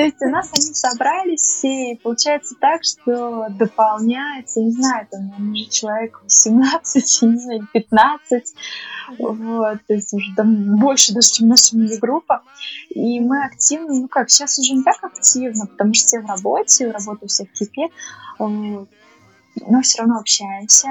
То 0.00 0.04
есть 0.06 0.22
у 0.22 0.30
нас 0.30 0.50
они 0.54 0.62
собрались 0.62 1.42
все, 1.42 1.92
и 1.92 1.96
получается 1.96 2.54
так, 2.58 2.80
что 2.84 3.48
дополняется, 3.50 4.60
не 4.62 4.70
знаю, 4.70 5.06
там, 5.10 5.52
уже 5.52 5.66
человек 5.66 6.22
18, 6.22 7.22
не 7.22 7.36
знаю, 7.36 7.68
15, 7.70 8.54
вот, 9.18 9.78
то 9.86 9.92
есть 9.92 10.14
уже 10.14 10.34
там 10.34 10.78
больше 10.78 11.12
даже, 11.12 11.28
чем 11.32 11.48
наша 11.48 11.76
мини-группа. 11.76 12.42
И 12.88 13.20
мы 13.20 13.44
активно, 13.44 13.92
ну 13.92 14.08
как, 14.08 14.30
сейчас 14.30 14.58
уже 14.58 14.72
не 14.72 14.82
так 14.82 15.04
активно, 15.04 15.66
потому 15.66 15.92
что 15.92 16.06
все 16.06 16.20
в 16.20 16.26
работе, 16.26 16.90
работа 16.90 17.26
у 17.26 17.28
всех 17.28 17.52
кипит, 17.52 17.90
но 19.56 19.80
все 19.82 19.98
равно 19.98 20.18
общаемся. 20.18 20.88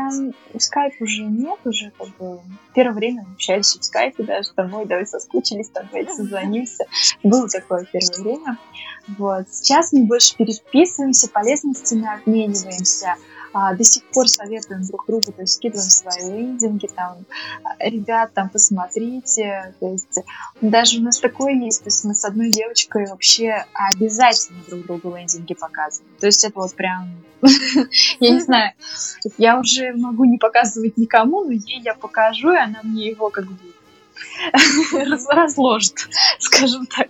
Скайп 0.58 1.02
уже 1.02 1.24
нет, 1.24 1.60
уже 1.65 1.91
как 1.98 2.10
бы 2.17 2.39
первое 2.74 2.95
время 2.95 3.26
общались 3.34 3.76
в 3.76 3.84
скайпе 3.84 4.24
даже 4.24 4.54
домой, 4.56 4.86
давай 4.86 5.06
соскучились, 5.06 5.69
там, 5.69 5.88
давайте 5.88 6.13
созвонимся. 6.13 6.86
Было 7.24 7.48
такое 7.48 7.86
первое 7.91 8.22
время. 8.22 8.58
Вот. 9.17 9.48
Сейчас 9.52 9.91
мы 9.93 10.06
больше 10.06 10.36
переписываемся, 10.36 11.30
полезностями 11.30 12.08
обмениваемся, 12.13 13.15
а, 13.54 13.74
до 13.74 13.84
сих 13.84 14.04
пор 14.06 14.28
советуем 14.28 14.86
друг 14.86 15.06
другу, 15.08 15.32
то 15.32 15.42
есть 15.42 15.54
скидываем 15.56 15.90
свои 15.90 16.32
лендинги, 16.32 16.88
там, 16.88 17.26
ребят, 17.80 18.34
там, 18.34 18.50
посмотрите, 18.50 19.74
то 19.80 19.92
есть 19.92 20.20
даже 20.62 21.00
у 21.00 21.04
нас 21.04 21.20
такое 21.20 21.54
есть, 21.54 21.84
то 21.84 21.88
есть 21.88 22.04
мы 22.04 22.14
с 22.14 22.24
одной 22.26 22.50
девочкой 22.50 23.08
вообще 23.08 23.66
обязательно 23.74 24.60
друг 24.68 24.86
другу 24.86 25.16
лендинги 25.16 25.54
показываем, 25.54 26.14
то 26.20 26.26
есть 26.26 26.44
это 26.44 26.60
вот 26.60 26.74
прям, 26.76 27.10
я 28.20 28.30
не 28.32 28.42
знаю, 28.42 28.74
я 29.38 29.60
уже 29.60 29.94
могу 29.94 30.26
не 30.26 30.38
показывать 30.38 30.98
никому, 30.98 31.44
но 31.44 31.52
ей 31.52 31.82
я 31.82 31.96
покажу, 31.96 32.52
и 32.52 32.58
она 32.58 32.80
мне 32.84 33.10
его 33.10 33.30
как 33.30 33.46
бы 33.46 33.58
разложит, 35.30 35.96
скажем 36.40 36.86
так. 36.88 37.10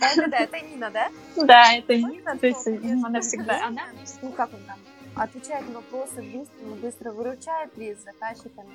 Да-да-да, 0.00 0.38
это 0.38 0.60
Нина, 0.60 0.90
да? 0.90 1.08
Да, 1.36 1.72
это 1.72 1.96
Нина, 1.96 2.36
то 2.36 2.46
есть 2.46 2.66
она 2.66 3.20
всегда, 3.20 3.66
она, 3.66 3.82
ну 4.22 4.30
как 4.30 4.52
он 4.52 4.60
там, 4.66 4.78
отвечает 5.14 5.66
на 5.68 5.74
вопросы 5.76 6.22
быстро, 6.22 6.66
быстро 6.82 7.12
выручает 7.12 7.76
ли 7.76 7.96
заказчиками? 8.04 8.70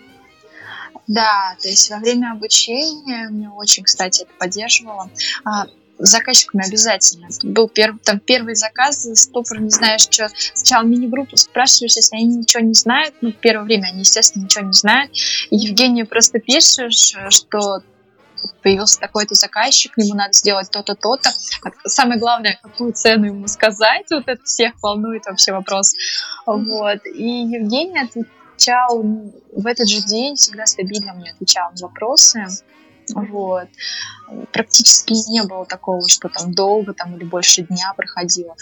Да, 1.08 1.56
то 1.62 1.68
есть 1.68 1.90
во 1.90 1.98
время 1.98 2.32
обучения 2.32 3.30
мне 3.30 3.50
очень, 3.50 3.84
кстати, 3.84 4.24
это 4.24 4.32
поддерживало. 4.38 5.10
А, 5.44 5.66
заказчиками 5.98 6.68
обязательно. 6.68 7.28
Был 7.44 7.70
первый, 7.70 8.00
там 8.00 8.20
первый 8.20 8.56
заказ, 8.56 9.08
стопор 9.20 9.60
не 9.60 9.70
знаешь, 9.70 10.02
что. 10.02 10.30
Сначала 10.54 10.86
мини-группу 10.86 11.38
спрашиваешь, 11.38 11.96
если 11.96 12.16
они 12.16 12.38
ничего 12.38 12.64
не 12.64 12.74
знают. 12.74 13.16
Ну, 13.22 13.32
первое 13.32 13.66
время 13.66 13.88
они, 13.88 14.00
естественно, 14.00 14.44
ничего 14.44 14.66
не 14.66 14.74
знают. 14.74 15.12
Евгению 15.52 16.08
просто 16.08 16.40
пишешь, 16.40 17.16
что 17.30 17.82
появился 18.62 19.00
такой-то 19.00 19.36
заказчик, 19.36 19.94
ему 19.98 20.16
надо 20.16 20.34
сделать 20.34 20.70
то-то, 20.70 20.96
то-то. 20.96 21.30
Самое 21.86 22.20
главное, 22.20 22.60
какую 22.62 22.94
цену 22.94 23.26
ему 23.26 23.48
сказать, 23.48 24.06
вот 24.12 24.28
это 24.28 24.44
всех 24.44 24.74
волнует 24.82 25.26
вообще 25.26 25.52
вопрос. 25.52 25.94
Вот. 26.46 27.06
И 27.06 27.24
Евгений 27.24 28.00
отвечал 28.00 29.02
в 29.02 29.66
этот 29.66 29.88
же 29.88 30.02
день, 30.02 30.36
всегда 30.36 30.66
стабильно 30.66 31.14
мне 31.14 31.32
отвечал 31.32 31.72
на 31.72 31.88
вопросы. 31.88 32.46
Вот. 33.14 33.68
Практически 34.52 35.14
не 35.30 35.44
было 35.44 35.66
такого, 35.66 36.08
что 36.10 36.30
там 36.30 36.54
долго 36.54 36.94
там, 36.94 37.16
или 37.16 37.24
больше 37.24 37.62
дня 37.62 37.94
проходило. 37.96 38.56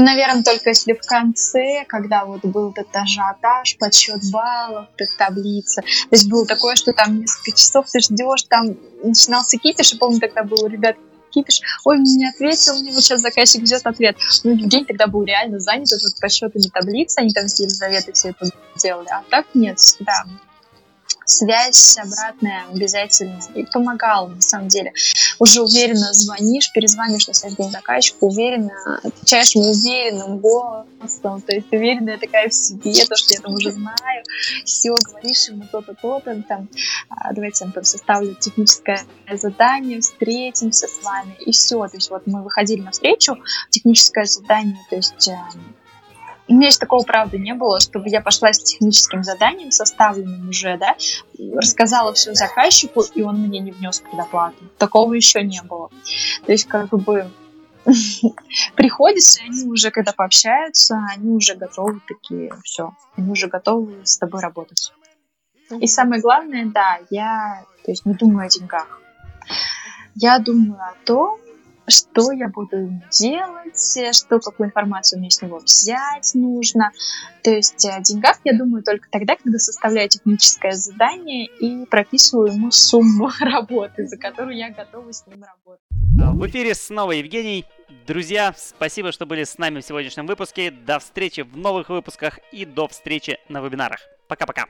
Наверное, 0.00 0.44
только 0.44 0.70
если 0.70 0.92
в 0.92 1.04
конце, 1.04 1.84
когда 1.88 2.24
вот 2.24 2.44
был 2.44 2.70
этот 2.70 2.94
ажиотаж, 2.94 3.76
подсчет 3.78 4.20
баллов, 4.30 4.86
таблица. 5.18 5.82
То 5.82 6.12
есть 6.12 6.28
было 6.28 6.46
такое, 6.46 6.76
что 6.76 6.92
там 6.92 7.20
несколько 7.20 7.52
часов 7.58 7.86
ты 7.90 8.00
ждешь, 8.00 8.44
там 8.44 8.76
начинался 9.02 9.58
кипиш, 9.58 9.92
и 9.92 9.98
помню, 9.98 10.20
тогда 10.20 10.44
был, 10.44 10.66
ребят, 10.68 10.96
кипиш, 11.30 11.60
ой, 11.84 11.98
мне 11.98 12.14
не 12.14 12.28
ответил, 12.28 12.78
мне 12.78 12.92
вот 12.92 13.02
сейчас 13.02 13.20
заказчик 13.20 13.66
ждет 13.66 13.84
ответ. 13.86 14.16
Ну, 14.44 14.54
день 14.54 14.86
тогда 14.86 15.08
был 15.08 15.24
реально 15.24 15.58
занят, 15.58 15.88
вот 15.90 16.20
подсчетами 16.20 16.68
таблиц, 16.72 17.18
они 17.18 17.30
там 17.30 17.48
с 17.48 17.58
Елизаветой 17.58 18.14
все 18.14 18.28
это 18.30 18.50
делали, 18.76 19.08
а 19.10 19.24
так 19.28 19.46
нет, 19.54 19.78
да, 19.98 20.24
связь 21.28 21.98
обратная 21.98 22.64
обязательно. 22.72 23.38
И 23.54 23.64
помогала, 23.64 24.28
на 24.28 24.40
самом 24.40 24.68
деле. 24.68 24.92
Уже 25.38 25.62
уверенно 25.62 26.12
звонишь, 26.12 26.70
перезвонишь 26.72 27.28
на 27.28 27.34
следующий 27.34 27.62
день 27.62 27.70
заказчику, 27.70 28.26
уверенно 28.26 29.00
отвечаешь 29.02 29.54
ему 29.54 29.70
уверенным 29.70 30.38
голосом, 30.38 31.40
то 31.42 31.54
есть 31.54 31.72
уверенная 31.72 32.18
такая 32.18 32.48
в 32.48 32.54
себе, 32.54 32.92
то, 33.06 33.16
что 33.16 33.34
я 33.34 33.40
там 33.40 33.54
уже 33.54 33.72
знаю, 33.72 34.24
все, 34.64 34.94
говоришь 34.94 35.48
ему 35.48 35.64
то-то, 35.70 35.94
то-то, 35.94 36.42
там, 36.48 36.68
«А, 37.08 37.32
давайте 37.32 37.64
я 37.64 37.70
там 37.70 37.84
составлю 37.84 38.34
техническое 38.34 39.00
задание, 39.32 40.00
встретимся 40.00 40.86
с 40.88 41.02
вами, 41.04 41.34
и 41.40 41.52
все. 41.52 41.78
То 41.86 41.96
есть 41.96 42.10
вот 42.10 42.26
мы 42.26 42.42
выходили 42.42 42.80
на 42.80 42.90
встречу, 42.90 43.36
техническое 43.70 44.24
задание, 44.24 44.78
то 44.90 44.96
есть 44.96 45.28
эм, 45.28 45.76
у 46.48 46.54
меня 46.54 46.68
еще 46.68 46.78
такого, 46.78 47.04
правда, 47.04 47.36
не 47.38 47.54
было, 47.54 47.78
чтобы 47.78 48.08
я 48.08 48.20
пошла 48.20 48.52
с 48.52 48.58
техническим 48.62 49.22
заданием, 49.22 49.70
составленным 49.70 50.48
уже, 50.48 50.78
да, 50.78 50.96
рассказала 51.54 52.14
все 52.14 52.34
заказчику, 52.34 53.02
и 53.14 53.22
он 53.22 53.36
мне 53.36 53.60
не 53.60 53.70
внес 53.70 54.00
предоплату. 54.00 54.56
Такого 54.78 55.12
еще 55.14 55.42
не 55.42 55.60
было. 55.62 55.90
То 56.46 56.52
есть, 56.52 56.66
как 56.66 56.88
бы, 56.88 57.30
приходится, 58.74 59.42
они 59.44 59.64
уже, 59.64 59.90
когда 59.90 60.12
пообщаются, 60.12 60.98
они 61.10 61.30
уже 61.30 61.54
готовы 61.54 62.00
такие, 62.06 62.50
все, 62.64 62.94
они 63.16 63.30
уже 63.30 63.48
готовы 63.48 64.04
с 64.04 64.16
тобой 64.16 64.40
работать. 64.40 64.92
И 65.80 65.86
самое 65.86 66.22
главное, 66.22 66.64
да, 66.66 66.98
я, 67.10 67.64
то 67.84 67.90
есть, 67.90 68.06
не 68.06 68.14
думаю 68.14 68.46
о 68.46 68.48
деньгах. 68.48 69.00
Я 70.14 70.38
думаю 70.38 70.80
о 70.80 70.94
том, 71.04 71.38
что 71.88 72.32
я 72.32 72.48
буду 72.48 72.90
делать, 73.10 74.16
что, 74.16 74.40
какую 74.40 74.68
информацию 74.68 75.18
мне 75.18 75.30
с 75.30 75.42
него 75.42 75.58
взять 75.58 76.30
нужно. 76.34 76.90
То 77.42 77.50
есть 77.50 77.84
о 77.86 78.00
деньгах 78.00 78.38
я 78.44 78.56
думаю 78.56 78.82
только 78.82 79.08
тогда, 79.10 79.36
когда 79.36 79.58
составляю 79.58 80.08
техническое 80.08 80.72
задание 80.72 81.46
и 81.46 81.86
прописываю 81.86 82.52
ему 82.52 82.70
сумму 82.70 83.30
работы, 83.40 84.06
за 84.06 84.16
которую 84.16 84.56
я 84.56 84.70
готова 84.70 85.12
с 85.12 85.26
ним 85.26 85.44
работать. 85.44 85.84
А, 86.20 86.32
в 86.32 86.46
эфире 86.46 86.74
снова 86.74 87.12
Евгений. 87.12 87.64
Друзья, 88.06 88.54
спасибо, 88.56 89.12
что 89.12 89.26
были 89.26 89.44
с 89.44 89.58
нами 89.58 89.80
в 89.80 89.84
сегодняшнем 89.84 90.26
выпуске. 90.26 90.70
До 90.70 90.98
встречи 90.98 91.42
в 91.42 91.56
новых 91.56 91.88
выпусках 91.88 92.38
и 92.52 92.64
до 92.64 92.88
встречи 92.88 93.38
на 93.48 93.60
вебинарах. 93.60 94.00
Пока-пока. 94.28 94.66